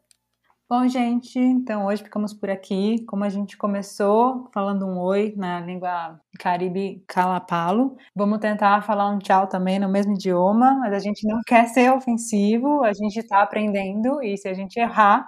Bom, 0.70 0.88
gente, 0.88 1.40
então 1.40 1.88
hoje 1.88 2.04
ficamos 2.04 2.32
por 2.32 2.48
aqui. 2.48 3.04
Como 3.06 3.24
a 3.24 3.30
gente 3.30 3.58
começou 3.58 4.48
falando 4.54 4.86
um 4.86 5.00
oi 5.00 5.34
na 5.36 5.60
língua 5.60 6.22
caribe 6.38 7.04
calapalo, 7.08 7.98
vamos 8.16 8.38
tentar 8.38 8.84
falar 8.84 9.10
um 9.10 9.18
tchau 9.18 9.48
também 9.48 9.80
no 9.80 9.90
mesmo 9.90 10.14
idioma, 10.14 10.76
mas 10.76 10.94
a 10.94 11.00
gente 11.00 11.28
não 11.28 11.42
quer 11.48 11.66
ser 11.70 11.92
ofensivo, 11.92 12.84
a 12.84 12.94
gente 12.94 13.18
está 13.18 13.42
aprendendo 13.42 14.22
e 14.22 14.38
se 14.38 14.48
a 14.48 14.54
gente 14.54 14.78
errar, 14.78 15.26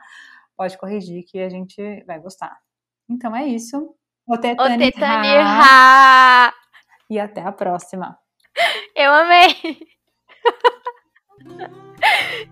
pode 0.55 0.77
corrigir 0.77 1.23
que 1.25 1.39
a 1.39 1.49
gente 1.49 2.03
vai 2.05 2.19
gostar. 2.19 2.55
Então 3.09 3.35
é 3.35 3.47
isso. 3.47 3.95
Otetani 4.27 4.91
E 7.09 7.19
até 7.19 7.41
a 7.41 7.51
próxima. 7.51 8.15
Eu 8.95 9.11
amei! 9.11 9.55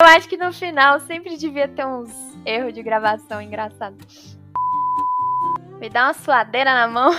Eu 0.00 0.06
acho 0.08 0.28
que 0.28 0.36
no 0.36 0.52
final 0.52 1.00
sempre 1.00 1.36
devia 1.36 1.66
ter 1.66 1.86
uns 1.86 2.10
erros 2.44 2.74
de 2.74 2.82
gravação 2.82 3.40
engraçados. 3.40 4.38
Me 5.80 5.88
dá 5.88 6.04
uma 6.04 6.14
suadeira 6.14 6.74
na 6.74 6.86
mão. 6.86 7.10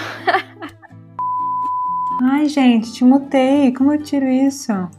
Ai, 2.22 2.48
gente, 2.48 2.94
te 2.94 3.04
mutei. 3.04 3.74
Como 3.74 3.92
eu 3.92 4.04
tiro 4.04 4.28
isso? 4.28 4.72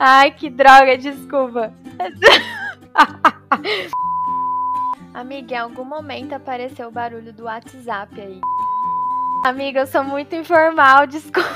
Ai, 0.00 0.30
que 0.32 0.50
droga, 0.50 0.96
desculpa. 0.96 1.72
Amiga, 5.14 5.54
em 5.54 5.58
algum 5.58 5.84
momento 5.84 6.32
apareceu 6.32 6.88
o 6.88 6.92
barulho 6.92 7.32
do 7.32 7.44
WhatsApp 7.44 8.20
aí. 8.20 8.40
Amiga, 9.42 9.80
eu 9.80 9.86
sou 9.88 10.04
muito 10.04 10.34
informal, 10.36 11.04
desculpa. 11.08 11.48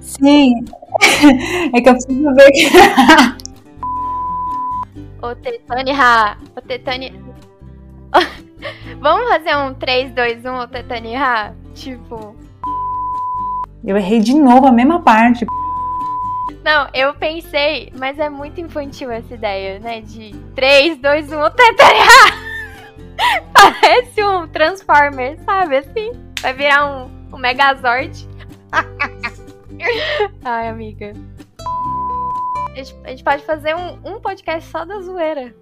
Sim. 0.00 0.52
É 1.74 1.80
que 1.80 1.88
eu 1.88 1.94
preciso 1.94 2.34
ver 2.34 2.50
que. 2.52 2.66
o 5.22 5.34
Tetani 5.34 5.92
Ha. 5.92 6.36
O 6.56 6.60
Tetani. 6.60 7.24
Vamos 9.00 9.28
fazer 9.28 9.56
um 9.56 9.72
3, 9.74 10.12
2, 10.12 10.44
1, 10.44 10.58
o 10.58 10.68
Tetani 10.68 11.16
Ha? 11.16 11.54
Tipo. 11.74 12.36
Eu 13.84 13.96
errei 13.96 14.20
de 14.20 14.34
novo 14.34 14.66
a 14.66 14.72
mesma 14.72 15.00
parte. 15.00 15.46
Não, 16.64 16.88
eu 16.92 17.14
pensei, 17.14 17.92
mas 17.96 18.18
é 18.18 18.28
muito 18.28 18.60
infantil 18.60 19.10
essa 19.10 19.34
ideia, 19.34 19.78
né? 19.78 20.00
De 20.02 20.34
3, 20.54 20.98
2, 20.98 21.32
1, 21.32 21.40
o 21.40 21.50
Tetani 21.50 22.00
Ha! 22.00 22.45
Parece 23.52 24.22
um 24.24 24.46
Transformer, 24.48 25.38
sabe? 25.44 25.78
Assim. 25.78 26.12
Vai 26.40 26.52
virar 26.52 26.86
um, 26.86 27.10
um 27.34 27.38
Megazord. 27.38 28.28
Ai, 30.44 30.68
amiga. 30.68 31.12
A 32.72 32.74
gente, 32.76 32.96
a 33.04 33.08
gente 33.08 33.24
pode 33.24 33.42
fazer 33.44 33.74
um, 33.74 33.98
um 34.04 34.20
podcast 34.20 34.70
só 34.70 34.84
da 34.84 35.00
zoeira. 35.00 35.54